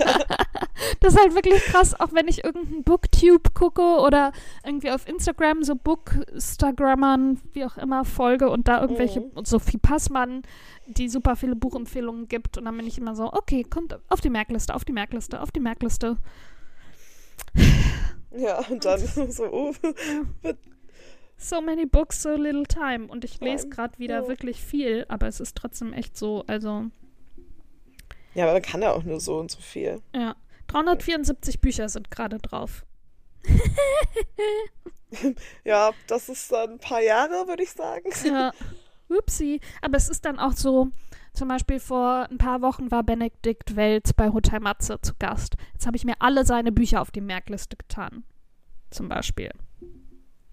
Das 1.01 1.15
ist 1.15 1.21
halt 1.21 1.35
wirklich 1.35 1.62
krass, 1.65 1.99
auch 1.99 2.12
wenn 2.12 2.29
ich 2.29 2.45
irgendeinen 2.45 2.85
Booktube 2.85 3.51
gucke 3.55 3.83
oder 4.01 4.33
irgendwie 4.65 4.91
auf 4.91 5.09
Instagram 5.09 5.62
so 5.62 5.75
Bookstagrammern, 5.75 7.41
wie 7.53 7.65
auch 7.65 7.77
immer, 7.79 8.05
folge 8.05 8.51
und 8.51 8.69
da 8.69 8.81
irgendwelche, 8.83 9.21
Mhm. 9.21 9.31
und 9.35 9.47
Sophie 9.47 9.79
Passmann, 9.79 10.43
die 10.87 11.09
super 11.09 11.35
viele 11.37 11.57
Buchempfehlungen 11.57 12.29
gibt 12.29 12.59
und 12.59 12.67
dann 12.67 12.77
bin 12.77 12.87
ich 12.87 12.99
immer 12.99 13.17
so, 13.17 13.33
okay, 13.33 13.62
kommt 13.65 13.99
auf 14.09 14.21
die 14.21 14.31
Merkliste, 14.31 14.75
auf 14.75 14.85
die 14.85 14.93
Merkliste, 14.93 15.41
auf 15.41 15.51
die 15.51 15.61
Merkliste. 15.61 16.17
ja, 18.37 18.59
und 18.71 18.85
dann 18.85 19.01
so, 19.31 19.45
oh, 19.51 19.73
So 21.39 21.61
many 21.61 21.85
books, 21.85 22.23
so 22.23 22.31
little 22.35 22.65
time. 22.65 23.07
Und 23.09 23.23
ich 23.25 23.41
lese 23.41 23.69
gerade 23.69 23.99
wieder 23.99 24.23
ja. 24.23 24.29
wirklich 24.29 24.62
viel, 24.62 25.05
aber 25.09 25.27
es 25.27 25.39
ist 25.41 25.55
trotzdem 25.57 25.93
echt 25.93 26.17
so, 26.17 26.45
also, 26.47 26.87
Ja, 28.35 28.45
aber 28.45 28.55
man 28.55 28.62
kann 28.62 28.81
ja 28.83 28.93
auch 28.93 29.03
nur 29.05 29.21
so 29.21 29.39
und 29.39 29.51
so 29.51 29.61
viel. 29.61 30.01
ja. 30.15 30.35
374 30.69 31.61
Bücher 31.61 31.89
sind 31.89 32.11
gerade 32.11 32.39
drauf. 32.39 32.85
Ja, 35.65 35.93
das 36.09 36.29
ist 36.29 36.51
dann 36.51 36.73
ein 36.73 36.79
paar 36.79 37.01
Jahre, 37.01 37.47
würde 37.47 37.63
ich 37.63 37.71
sagen. 37.71 38.11
Ja. 38.25 38.53
Upsi. 39.09 39.61
Aber 39.81 39.97
es 39.97 40.09
ist 40.09 40.25
dann 40.25 40.39
auch 40.39 40.53
so, 40.53 40.89
zum 41.33 41.49
Beispiel 41.49 41.79
vor 41.81 42.27
ein 42.31 42.39
paar 42.39 42.61
Wochen 42.61 42.91
war 42.91 43.03
Benedikt 43.05 43.77
Welz 43.77 44.13
bei 44.13 44.31
Hotel 44.31 44.61
Matze 44.61 45.01
zu 45.01 45.15
Gast. 45.19 45.57
Jetzt 45.75 45.87
habe 45.87 45.97
ich 45.97 46.05
mir 46.05 46.15
alle 46.19 46.45
seine 46.45 46.73
Bücher 46.73 47.01
auf 47.01 47.11
die 47.11 47.21
Merkliste 47.21 47.77
getan. 47.77 48.25
Zum 48.91 49.09
Beispiel. 49.09 49.51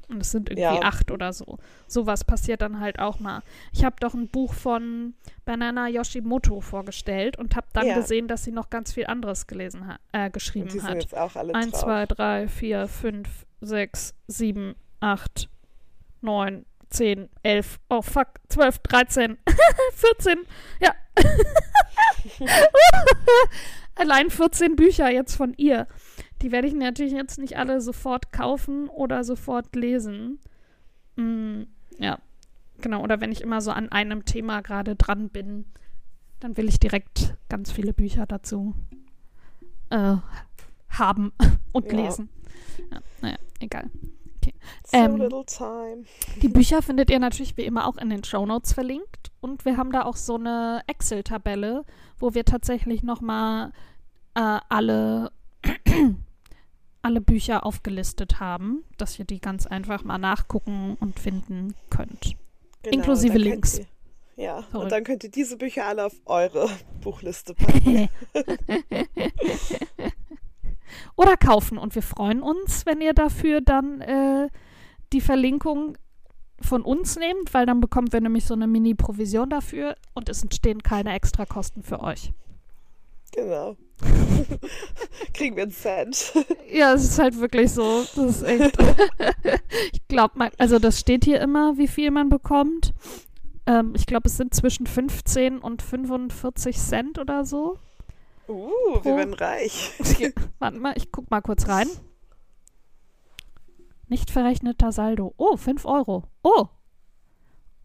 Und 0.10 0.22
es 0.22 0.32
sind 0.32 0.50
irgendwie 0.50 0.62
Ja. 0.64 0.82
acht 0.82 1.12
oder 1.12 1.34
so. 1.34 1.58
Sowas 1.88 2.24
passiert 2.24 2.62
dann 2.62 2.80
halt 2.80 3.00
auch 3.00 3.20
mal. 3.20 3.42
Ich 3.72 3.84
habe 3.84 3.96
doch 4.00 4.14
ein 4.14 4.28
Buch 4.28 4.54
von 4.54 5.14
Banana 5.46 5.88
Yoshimoto 5.88 6.62
vorgestellt 6.62 7.38
und 7.38 7.56
habe 7.56 7.68
dann 7.74 7.88
Ja. 7.88 7.96
gesehen, 7.96 8.28
dass 8.28 8.44
sie 8.44 8.52
noch 8.52 8.70
ganz 8.70 8.94
viel 8.94 9.08
anderes 9.08 9.48
gelesen 9.48 9.88
hat, 9.88 10.00
äh, 10.12 10.30
geschrieben 10.30 10.66
Und 10.66 10.74
die 10.74 10.80
sind 10.80 10.90
hat. 10.90 11.02
jetzt 11.04 11.18
auch 11.18 11.36
alle 11.36 11.56
1, 11.56 11.72
drauf. 11.72 11.82
2, 11.82 12.06
3, 12.08 12.48
4, 12.48 12.88
5, 12.88 13.46
6, 13.62 14.14
7, 14.28 14.76
8, 15.00 15.50
9, 16.22 16.66
10, 16.90 17.30
11, 17.42 17.80
oh 17.90 18.02
fuck, 18.02 18.28
12, 18.50 18.78
13, 18.80 19.38
14, 19.96 20.40
ja. 20.80 20.94
Allein 23.96 24.30
14 24.30 24.76
Bücher 24.76 25.10
jetzt 25.12 25.36
von 25.36 25.54
ihr. 25.58 25.88
Die 26.44 26.52
werde 26.52 26.68
ich 26.68 26.74
natürlich 26.74 27.14
jetzt 27.14 27.40
nicht 27.40 27.58
alle 27.58 27.82
sofort 27.82 28.32
kaufen 28.32 28.90
oder 28.90 29.24
sofort 29.24 29.76
lesen. 29.76 30.40
Mm, 31.16 31.64
ja, 31.98 32.20
genau. 32.82 33.02
Oder 33.02 33.22
wenn 33.22 33.32
ich 33.32 33.42
immer 33.42 33.62
so 33.62 33.72
an 33.72 33.90
einem 33.92 34.26
Thema 34.26 34.62
gerade 34.62 34.96
dran 34.96 35.30
bin, 35.30 35.66
dann 36.42 36.58
will 36.58 36.68
ich 36.68 36.80
direkt 36.80 37.36
ganz 37.50 37.72
viele 37.72 37.94
Bücher 37.94 38.26
dazu 38.26 38.76
äh, 39.90 40.18
haben 40.90 41.32
und 41.72 41.92
Ja. 41.92 41.98
lesen. 42.02 42.30
Ja, 42.92 43.00
naja, 43.22 43.38
egal. 43.60 43.90
So 44.86 44.98
ähm, 44.98 45.16
little 45.16 45.46
time. 45.46 46.04
Die 46.42 46.50
Bücher 46.50 46.82
findet 46.82 47.10
ihr 47.10 47.20
natürlich 47.20 47.56
wie 47.56 47.64
immer 47.64 47.88
auch 47.88 47.98
in 47.98 48.10
den 48.10 48.24
Shownotes 48.24 48.74
verlinkt. 48.74 49.32
Und 49.40 49.64
wir 49.66 49.78
haben 49.78 49.92
da 49.92 50.04
auch 50.04 50.18
so 50.18 50.36
eine 50.36 50.82
Excel-Tabelle, 50.88 51.86
wo 52.18 52.34
wir 52.34 52.44
tatsächlich 52.44 53.04
nochmal 53.04 53.72
äh, 54.36 54.60
alle, 54.70 55.32
alle 57.04 57.22
Bücher 57.22 57.66
aufgelistet 57.66 58.40
haben, 58.40 58.84
dass 58.98 59.20
ihr 59.20 59.26
die 59.26 59.40
ganz 59.40 59.68
einfach 59.68 60.04
mal 60.04 60.18
nachgucken 60.18 60.98
und 61.00 61.20
finden 61.20 61.76
könnt. 61.90 62.36
Genau, 62.84 62.98
Inklusive 62.98 63.38
Links. 63.38 63.80
Ihr, 63.80 63.86
ja, 64.36 64.62
Verrückt. 64.64 64.76
und 64.76 64.92
dann 64.92 65.04
könnt 65.04 65.24
ihr 65.24 65.32
diese 65.32 65.58
Bücher 65.58 65.86
alle 65.86 66.06
auf 66.06 66.16
eure 66.26 66.70
Buchliste 67.02 67.54
packen. 67.54 68.10
Oder 71.16 71.38
kaufen. 71.38 71.78
Und 71.78 71.96
wir 71.96 72.02
freuen 72.02 72.42
uns, 72.42 72.86
wenn 72.86 73.02
ihr 73.02 73.14
dafür 73.14 73.62
dann 73.62 74.02
äh, 74.02 74.50
die 75.12 75.22
Verlinkung 75.22 75.98
von 76.60 76.82
uns 76.82 77.18
nehmt, 77.18 77.54
weil 77.54 77.66
dann 77.66 77.82
bekommen 77.82 78.12
wir 78.12 78.22
nämlich 78.22 78.46
so 78.46 78.54
eine 78.54 78.68
Mini-Provision 78.68 79.50
dafür 79.50 79.96
und 80.14 80.30
es 80.30 80.44
entstehen 80.44 80.82
keine 80.82 81.14
extra 81.14 81.46
Kosten 81.46 81.84
für 81.84 82.00
euch. 82.02 82.34
Genau. 83.34 83.76
Kriegen 85.34 85.56
wir 85.56 85.64
einen 85.64 85.72
Cent. 85.72 86.34
Ja, 86.72 86.94
es 86.94 87.04
ist 87.04 87.20
halt 87.20 87.40
wirklich 87.40 87.72
so. 87.72 88.04
Das 88.16 88.42
ist 88.42 88.44
echt. 88.44 88.78
ich 89.94 90.08
glaube, 90.08 90.50
also 90.58 90.80
das 90.80 91.00
steht 91.00 91.26
hier 91.26 91.42
immer, 91.42 91.78
wie 91.78 91.88
viel 91.88 92.12
man 92.12 92.30
bekommt. 92.30 92.94
Ähm, 93.66 93.94
ich 93.96 94.06
glaube, 94.06 94.28
es 94.28 94.38
sind 94.38 94.54
zwischen 94.54 94.86
15 94.88 95.60
und 95.60 95.82
45 95.82 96.78
Cent 96.78 97.20
oder 97.20 97.46
so. 97.46 97.78
Uh, 98.48 98.70
Pro- 98.96 99.06
wir 99.06 99.18
werden 99.18 99.34
reich. 99.34 99.92
Warte 100.60 100.78
mal, 100.78 100.94
ich 100.98 101.12
guck 101.12 101.32
mal 101.32 101.42
kurz 101.42 101.68
rein. 101.70 101.88
Nicht 104.10 104.30
verrechneter 104.32 104.92
Saldo. 104.92 105.34
Oh, 105.38 105.56
5 105.56 105.86
Euro. 105.86 106.24
Oh. 106.44 106.66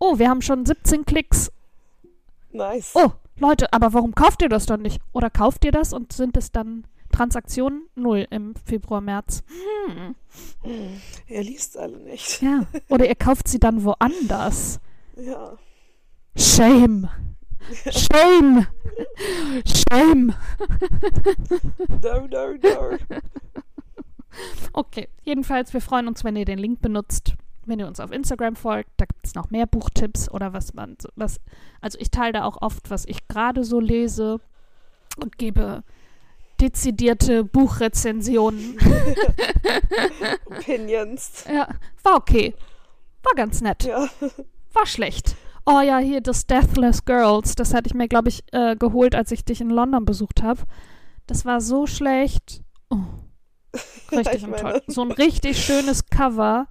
Oh, 0.00 0.18
wir 0.18 0.28
haben 0.28 0.42
schon 0.42 0.66
17 0.66 1.04
Klicks. 1.04 1.52
Nice. 2.50 2.92
Oh, 2.94 3.12
Leute, 3.38 3.72
aber 3.72 3.92
warum 3.92 4.14
kauft 4.14 4.42
ihr 4.42 4.48
das 4.48 4.66
dann 4.66 4.83
nicht? 4.83 5.01
Oder 5.12 5.31
kauft 5.31 5.64
ihr 5.64 5.72
das 5.72 5.92
und 5.92 6.12
sind 6.12 6.37
es 6.37 6.51
dann 6.53 6.85
Transaktionen? 7.12 7.88
Null 7.94 8.27
im 8.31 8.55
Februar, 8.64 9.01
März. 9.01 9.42
Hm. 9.87 10.14
Er 11.27 11.42
liest 11.42 11.77
alle 11.77 11.98
nicht. 11.98 12.42
Ja. 12.42 12.66
Oder 12.88 13.09
ihr 13.09 13.14
kauft 13.14 13.48
sie 13.48 13.59
dann 13.59 13.85
woanders. 13.85 14.81
Ja. 15.16 15.57
Shame. 16.37 17.09
Shame. 17.90 18.66
Shame. 19.64 20.35
No, 22.03 22.27
no, 22.27 22.55
no. 22.55 22.98
Okay, 24.72 25.09
jedenfalls, 25.22 25.72
wir 25.72 25.81
freuen 25.81 26.07
uns, 26.07 26.22
wenn 26.22 26.37
ihr 26.37 26.44
den 26.44 26.59
Link 26.59 26.81
benutzt, 26.81 27.35
wenn 27.68 27.78
ihr 27.78 27.87
uns 27.87 28.00
auf 28.00 28.11
Instagram 28.11 28.57
folgt. 28.57 28.90
Da 28.96 29.04
gibt 29.04 29.24
es 29.26 29.35
noch 29.35 29.50
mehr 29.50 29.66
Buchtipps 29.66 30.31
oder 30.31 30.52
was 30.52 30.74
man, 30.74 30.96
so- 31.00 31.09
was, 31.16 31.40
also 31.81 31.98
ich 32.00 32.11
teile 32.11 32.33
da 32.33 32.44
auch 32.44 32.61
oft, 32.62 32.90
was 32.90 33.04
ich 33.07 33.28
gerade 33.28 33.64
so 33.64 33.78
lese 33.81 34.40
und 35.20 35.38
gebe 35.38 35.83
dezidierte 36.61 37.44
Buchrezensionen. 37.44 38.76
Opinions. 40.46 41.44
Ja, 41.52 41.68
war 42.02 42.16
okay. 42.16 42.54
War 43.22 43.35
ganz 43.35 43.61
nett. 43.61 43.85
Ja. 43.85 44.09
War 44.72 44.87
schlecht. 44.87 45.37
Oh 45.66 45.81
ja, 45.81 45.98
hier 45.98 46.20
das 46.20 46.46
Deathless 46.46 47.04
Girls. 47.04 47.54
Das 47.54 47.74
hatte 47.74 47.88
ich 47.88 47.94
mir, 47.94 48.09
glaube 48.09 48.28
ich, 48.28 48.42
äh, 48.52 48.74
geholt, 48.76 49.14
als 49.14 49.31
ich 49.33 49.44
dich 49.44 49.61
in 49.61 49.70
London 49.70 50.04
besucht 50.04 50.42
habe. 50.42 50.62
Das 51.26 51.44
war 51.44 51.61
so 51.61 51.87
schlecht. 51.87 52.62
Oh, 52.90 52.96
richtig 54.12 54.35
ich 54.37 54.42
enttäuscht. 54.44 54.62
meine- 54.62 54.83
So 54.87 55.02
ein 55.02 55.12
richtig 55.12 55.62
schönes 55.64 56.07
Cover. 56.07 56.66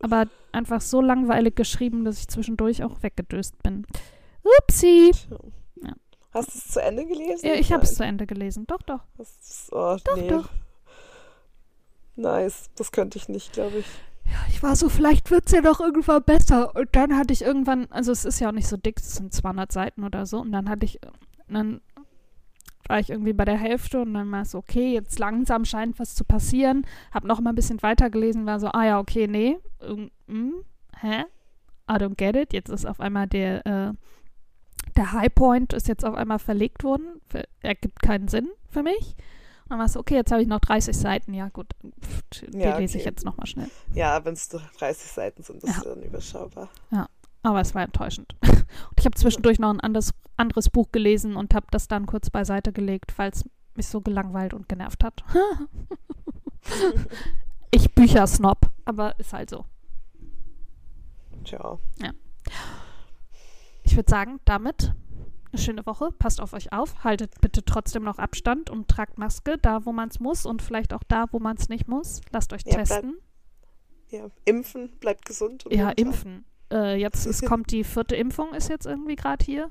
Aber 0.00 0.26
einfach 0.52 0.80
so 0.80 1.00
langweilig 1.00 1.56
geschrieben, 1.56 2.04
dass 2.04 2.20
ich 2.20 2.28
zwischendurch 2.28 2.84
auch 2.84 3.02
weggedöst 3.02 3.62
bin. 3.62 3.86
Upsi. 4.60 5.12
Ja. 5.82 5.92
Hast 6.32 6.54
du 6.54 6.58
es 6.58 6.68
zu 6.68 6.82
Ende 6.82 7.06
gelesen? 7.06 7.46
Ja, 7.46 7.54
ich 7.54 7.72
habe 7.72 7.82
es 7.82 7.94
zu 7.94 8.04
Ende 8.04 8.26
gelesen. 8.26 8.66
Doch, 8.66 8.82
doch. 8.82 9.00
Das 9.16 9.30
ist, 9.40 9.72
oh, 9.72 9.96
Doch, 10.04 10.16
nee. 10.16 10.28
doch. 10.28 10.48
Nice. 12.16 12.70
Das 12.76 12.92
könnte 12.92 13.18
ich 13.18 13.28
nicht, 13.28 13.52
glaube 13.52 13.78
ich. 13.78 13.86
Ja, 14.24 14.38
ich 14.48 14.62
war 14.62 14.76
so, 14.76 14.88
vielleicht 14.88 15.30
wird 15.30 15.46
es 15.46 15.52
ja 15.52 15.62
doch 15.62 15.80
irgendwann 15.80 16.22
besser. 16.22 16.74
Und 16.76 16.88
dann 16.92 17.16
hatte 17.16 17.32
ich 17.32 17.42
irgendwann, 17.42 17.86
also 17.90 18.12
es 18.12 18.24
ist 18.24 18.40
ja 18.40 18.48
auch 18.48 18.52
nicht 18.52 18.68
so 18.68 18.76
dick, 18.76 18.98
es 18.98 19.14
sind 19.16 19.32
200 19.32 19.72
Seiten 19.72 20.04
oder 20.04 20.26
so. 20.26 20.40
Und 20.40 20.52
dann 20.52 20.68
hatte 20.68 20.84
ich, 20.84 21.00
dann 21.48 21.80
war 22.88 22.98
ich 22.98 23.10
irgendwie 23.10 23.32
bei 23.32 23.44
der 23.44 23.56
Hälfte 23.58 24.00
und 24.00 24.14
dann 24.14 24.30
war 24.32 24.42
es 24.42 24.50
so, 24.50 24.58
okay, 24.58 24.92
jetzt 24.92 25.18
langsam 25.18 25.64
scheint 25.64 25.98
was 25.98 26.14
zu 26.14 26.24
passieren. 26.24 26.86
Hab 27.12 27.24
noch 27.24 27.40
mal 27.40 27.50
ein 27.50 27.54
bisschen 27.56 27.80
weitergelesen, 27.82 28.46
war 28.46 28.58
so, 28.58 28.68
ah 28.68 28.84
ja, 28.84 28.98
okay, 28.98 29.26
nee. 29.28 29.58
Hm, 29.80 30.64
hä? 31.00 31.24
I 31.90 31.94
don't 31.94 32.16
get 32.16 32.34
it. 32.36 32.52
Jetzt 32.52 32.68
ist 32.70 32.84
auf 32.86 33.00
einmal 33.00 33.26
der, 33.26 33.64
äh, 33.66 33.92
der 34.96 35.12
Highpoint 35.12 35.72
ist 35.72 35.88
jetzt 35.88 36.04
auf 36.04 36.14
einmal 36.14 36.38
verlegt 36.38 36.82
worden. 36.84 37.20
Für, 37.28 37.44
ergibt 37.62 38.02
keinen 38.02 38.28
Sinn 38.28 38.48
für 38.68 38.82
mich. 38.82 39.16
Und 39.64 39.70
dann 39.72 39.78
war 39.80 39.86
es 39.86 39.92
so, 39.92 40.00
okay, 40.00 40.14
jetzt 40.14 40.32
habe 40.32 40.40
ich 40.42 40.48
noch 40.48 40.60
30 40.60 40.96
Seiten. 40.96 41.34
Ja, 41.34 41.48
gut, 41.50 41.66
pff, 42.02 42.22
die 42.50 42.58
Ja, 42.58 42.78
lese 42.78 42.96
ich 42.96 43.02
okay. 43.04 43.10
jetzt 43.10 43.24
noch 43.24 43.36
mal 43.36 43.46
schnell. 43.46 43.70
Ja, 43.94 44.24
wenn 44.24 44.32
es 44.34 44.48
30 44.48 45.10
Seiten 45.10 45.42
sind, 45.42 45.62
ist 45.62 45.76
Ja. 45.76 45.82
dann 45.94 46.02
überschaubar. 46.02 46.68
Aber 47.42 47.60
es 47.60 47.74
war 47.74 47.82
enttäuschend. 47.82 48.34
Und 48.44 48.98
ich 48.98 49.04
habe 49.04 49.16
zwischendurch 49.16 49.58
noch 49.58 49.70
ein 49.70 49.80
anderes, 49.80 50.12
anderes 50.36 50.70
Buch 50.70 50.90
gelesen 50.92 51.36
und 51.36 51.54
habe 51.54 51.66
das 51.70 51.88
dann 51.88 52.06
kurz 52.06 52.30
beiseite 52.30 52.72
gelegt, 52.72 53.16
weil 53.16 53.30
es 53.30 53.44
mich 53.74 53.86
so 53.88 54.00
gelangweilt 54.00 54.54
und 54.54 54.68
genervt 54.68 55.02
hat. 55.04 55.24
ich 57.70 57.92
Büchersnob, 57.94 58.70
aber 58.84 59.18
ist 59.18 59.32
halt 59.32 59.50
so. 59.50 59.64
Tja. 61.44 61.78
Ich 63.84 63.96
würde 63.96 64.10
sagen, 64.10 64.40
damit 64.44 64.92
eine 65.50 65.60
schöne 65.62 65.86
Woche. 65.86 66.12
Passt 66.12 66.40
auf 66.40 66.52
euch 66.52 66.72
auf. 66.72 67.04
Haltet 67.04 67.40
bitte 67.40 67.64
trotzdem 67.64 68.04
noch 68.04 68.18
Abstand 68.18 68.68
und 68.68 68.88
tragt 68.88 69.16
Maske 69.18 69.56
da, 69.58 69.86
wo 69.86 69.92
man 69.92 70.08
es 70.10 70.20
muss 70.20 70.44
und 70.44 70.60
vielleicht 70.60 70.92
auch 70.92 71.02
da, 71.08 71.26
wo 71.32 71.38
man 71.38 71.56
es 71.56 71.68
nicht 71.68 71.88
muss. 71.88 72.20
Lasst 72.32 72.52
euch 72.52 72.62
Ja, 72.66 72.74
bleib- 72.74 72.86
testen. 72.86 73.16
Ja, 74.10 74.26
impfen, 74.44 74.90
bleibt 75.00 75.24
gesund. 75.24 75.64
und 75.66 75.74
Ja, 75.74 75.90
impfen. 75.90 76.44
Äh, 76.72 76.96
jetzt 76.96 77.26
es 77.26 77.40
kommt 77.48 77.70
die 77.70 77.84
vierte 77.84 78.14
Impfung, 78.16 78.52
ist 78.54 78.68
jetzt 78.68 78.86
irgendwie 78.86 79.16
gerade 79.16 79.44
hier 79.44 79.70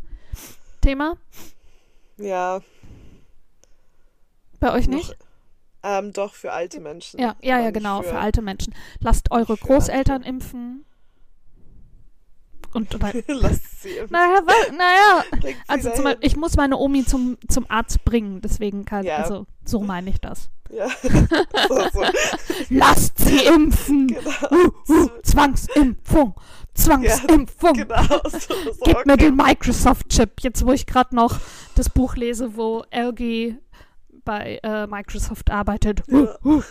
Thema. 0.82 1.16
Ja, 2.18 2.62
Bei 4.60 4.74
euch 4.74 4.88
noch- 4.88 4.96
nicht? 4.98 5.16
Ähm, 5.84 6.12
doch, 6.12 6.34
für 6.34 6.52
alte 6.52 6.80
Menschen. 6.80 7.20
Ja, 7.20 7.36
ja, 7.42 7.60
ja, 7.60 7.70
genau, 7.72 8.02
für, 8.02 8.10
für 8.10 8.18
alte 8.20 8.42
Menschen. 8.42 8.74
Lasst 9.00 9.32
eure 9.32 9.56
Großeltern 9.56 10.18
alte. 10.18 10.30
impfen. 10.30 10.86
Und 12.74 13.02
weil, 13.02 13.24
Lasst 13.28 13.82
sie 13.84 13.90
impfen. 13.92 14.12
naja, 14.12 14.42
wa- 14.46 14.72
naja, 14.76 15.24
also 15.68 15.92
zum. 15.92 16.04
Beispiel, 16.06 16.28
ich 16.28 16.36
muss 16.36 16.58
meine 16.58 16.78
Omi 16.78 17.06
zum, 17.06 17.38
zum 17.48 17.66
Arzt 17.70 18.04
bringen, 18.04 18.42
deswegen 18.42 18.84
kann, 18.86 19.06
Ja. 19.06 19.18
also 19.18 19.46
so 19.64 19.80
meine 19.82 20.10
ich 20.10 20.20
das. 20.20 20.50
Ja, 20.70 20.90
so, 21.70 21.90
so. 21.94 22.04
Lasst 22.72 23.18
sie 23.20 23.46
impfen! 23.46 24.08
Genau. 24.08 24.32
Uh, 24.52 24.92
uh, 24.94 25.10
Zwangsimpfung! 25.24 26.36
Zwangsimpfung! 26.78 27.74
Genau. 27.74 28.22
So, 28.26 28.40
so, 28.40 28.72
Gib 28.86 29.06
mir 29.06 29.14
okay. 29.14 29.26
den 29.26 29.36
Microsoft-Chip, 29.36 30.42
jetzt 30.42 30.66
wo 30.66 30.72
ich 30.72 30.86
gerade 30.86 31.16
noch 31.16 31.40
das 31.76 31.90
Buch 31.90 32.16
lese, 32.16 32.56
wo 32.56 32.84
LG 32.92 33.56
bei 34.24 34.60
äh, 34.62 34.88
Microsoft 34.88 35.50
arbeitet. 35.52 36.04
Uh, 36.10 36.28
Ja. 36.44 36.44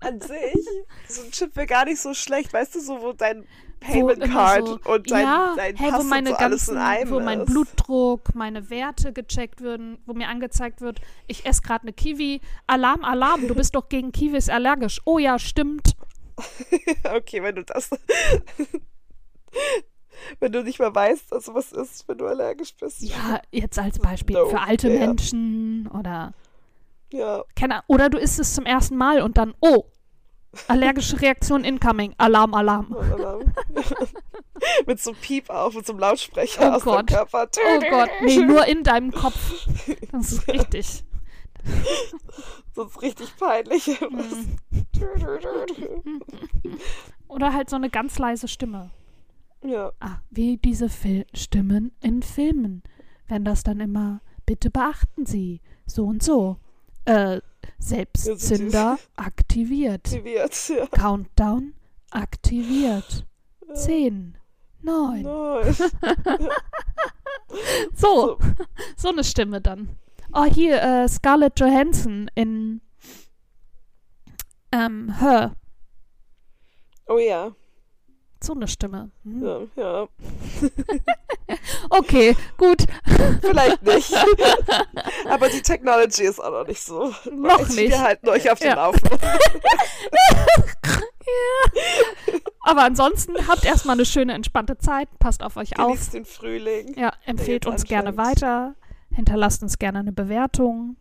An 0.00 0.20
sich, 0.20 0.66
so 1.08 1.22
ein 1.22 1.30
Chip 1.30 1.54
wäre 1.54 1.66
gar 1.66 1.84
nicht 1.84 2.00
so 2.00 2.12
schlecht. 2.12 2.52
Weißt 2.52 2.74
du, 2.74 2.80
so 2.80 3.00
wo 3.00 3.12
dein 3.12 3.46
Payment 3.78 4.20
Card 4.24 4.66
so- 4.66 4.80
und 4.84 5.10
dein, 5.10 5.22
ja, 5.22 5.54
dein 5.56 5.76
hey, 5.76 5.90
Pass 5.90 6.00
wo 6.00 6.08
meine 6.08 6.30
so 6.30 6.36
alles 6.36 6.66
ganzen, 6.66 6.76
in 6.76 6.82
einem 6.82 7.10
wo 7.10 7.20
mein 7.20 7.40
ist. 7.40 7.46
Blutdruck, 7.46 8.34
meine 8.34 8.68
Werte 8.68 9.12
gecheckt 9.12 9.60
würden, 9.60 9.98
wo 10.06 10.12
mir 10.12 10.28
angezeigt 10.28 10.80
wird, 10.80 11.00
ich 11.28 11.46
esse 11.46 11.62
gerade 11.62 11.82
eine 11.82 11.92
Kiwi. 11.92 12.40
Alarm, 12.66 13.04
Alarm, 13.04 13.46
du 13.46 13.54
bist 13.54 13.74
doch 13.74 13.88
gegen 13.88 14.12
Kiwis 14.12 14.48
allergisch. 14.48 15.00
Oh 15.04 15.18
ja, 15.18 15.38
stimmt. 15.38 15.94
okay, 17.14 17.42
wenn 17.42 17.56
du 17.56 17.64
das. 17.64 17.90
wenn 20.40 20.52
du 20.52 20.62
nicht 20.62 20.78
mehr 20.78 20.94
weißt, 20.94 21.32
also 21.32 21.54
was 21.54 21.72
ist, 21.72 22.06
wenn 22.08 22.18
du 22.18 22.26
allergisch 22.26 22.74
bist. 22.74 23.02
Ja, 23.02 23.40
jetzt 23.50 23.78
als 23.78 23.98
Beispiel 23.98 24.36
No, 24.36 24.46
für 24.46 24.60
alte 24.60 24.90
ja. 24.90 24.98
Menschen 24.98 25.88
oder 25.88 26.32
Ja, 27.10 27.42
keine 27.56 27.76
Ahnung, 27.76 27.84
oder 27.88 28.10
du 28.10 28.18
isst 28.18 28.38
es 28.38 28.54
zum 28.54 28.66
ersten 28.66 28.96
Mal 28.96 29.22
und 29.22 29.38
dann 29.38 29.54
oh, 29.60 29.84
allergische 30.68 31.20
Reaktion 31.20 31.64
incoming. 31.64 32.14
Alarm, 32.18 32.54
Alarm. 32.54 32.94
Alarm. 32.94 33.52
mit 34.86 35.00
so 35.00 35.10
einem 35.10 35.20
Piep 35.20 35.50
auf, 35.50 35.74
mit 35.74 35.86
so 35.86 35.92
einem 35.92 36.00
Lautsprecher 36.00 36.62
Oh 36.62 36.76
aus 36.76 36.82
Gott. 36.82 36.96
deinem 36.98 37.06
Körper. 37.06 37.48
Oh 37.58 37.80
Gott, 37.90 38.10
nee, 38.22 38.36
nur 38.38 38.66
in 38.66 38.82
deinem 38.82 39.12
Kopf. 39.12 39.66
Das 40.12 40.32
ist 40.32 40.48
richtig. 40.48 41.04
Sonst 42.74 43.02
richtig 43.02 43.36
peinlich. 43.36 44.00
Mhm. 44.10 44.56
Oder 47.28 47.52
halt 47.54 47.70
so 47.70 47.76
eine 47.76 47.90
ganz 47.90 48.18
leise 48.18 48.48
Stimme. 48.48 48.90
ja, 49.62 49.92
Ah, 50.00 50.18
wie 50.30 50.56
diese 50.58 50.88
Fil 50.88 51.26
Stimmen 51.34 51.92
in 52.02 52.22
Filmen. 52.22 52.82
Wenn 53.28 53.44
das 53.44 53.62
dann 53.62 53.80
immer, 53.80 54.20
bitte 54.46 54.70
beachten 54.70 55.26
Sie, 55.26 55.60
so 55.86 56.06
und 56.06 56.22
so. 56.22 56.56
Äh, 57.06 57.40
Selbstzünder 57.78 58.98
aktiviert. 59.16 60.06
aktiviert. 60.06 60.68
Ja. 60.68 60.86
Countdown 60.88 61.74
aktiviert. 62.10 63.26
Zehn, 63.74 64.36
neun. 64.82 65.22
Nein. 65.22 65.76
So, 67.94 68.38
so 68.96 69.08
eine 69.08 69.24
Stimme 69.24 69.60
dann. 69.60 69.96
Oh, 70.32 70.44
hier, 70.44 70.80
äh, 70.82 71.08
Scarlett 71.08 71.58
Johansson 71.58 72.30
in 72.34 72.80
ähm, 74.72 75.14
Her. 75.18 75.54
Oh 77.06 77.18
ja. 77.18 77.52
So 78.42 78.54
eine 78.54 78.68
Stimme. 78.68 79.10
Hm. 79.24 79.42
Ja, 79.44 79.60
ja. 79.76 80.08
Okay, 81.90 82.36
gut. 82.56 82.84
Vielleicht 83.40 83.82
nicht. 83.82 84.14
Aber 85.28 85.48
die 85.48 85.60
Technology 85.60 86.22
ist 86.22 86.38
auch 86.38 86.52
noch 86.52 86.66
nicht 86.66 86.80
so. 86.82 87.12
Noch 87.32 87.58
weit. 87.60 87.68
nicht. 87.70 87.90
Wir 87.90 88.00
halten 88.00 88.28
euch 88.28 88.48
auf 88.50 88.58
den 88.60 88.68
Ja. 88.68 88.74
Laufenden. 88.76 89.18
Aber 92.60 92.82
ansonsten 92.84 93.34
habt 93.48 93.64
erstmal 93.64 93.96
eine 93.96 94.04
schöne, 94.06 94.32
entspannte 94.34 94.78
Zeit. 94.78 95.08
Passt 95.18 95.42
auf 95.42 95.56
euch 95.56 95.78
auf. 95.78 95.86
Genießt 95.88 96.14
den 96.14 96.24
Frühling. 96.24 96.94
Ja, 96.96 97.12
empfehlt 97.26 97.66
uns 97.66 97.84
gerne 97.84 98.16
weiter. 98.16 98.76
Hinterlasst 99.12 99.62
uns 99.62 99.78
gerne 99.78 100.00
eine 100.00 100.12
Bewertung. 100.12 100.96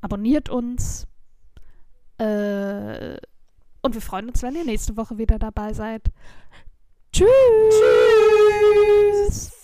Abonniert 0.00 0.48
uns. 0.48 1.06
Äh, 2.18 3.16
und 3.82 3.94
wir 3.94 4.00
freuen 4.00 4.28
uns, 4.28 4.42
wenn 4.42 4.56
ihr 4.56 4.64
nächste 4.64 4.96
Woche 4.96 5.18
wieder 5.18 5.38
dabei 5.38 5.72
seid. 5.72 6.10
Tschüss. 7.12 7.28
Tschüss. 9.28 9.55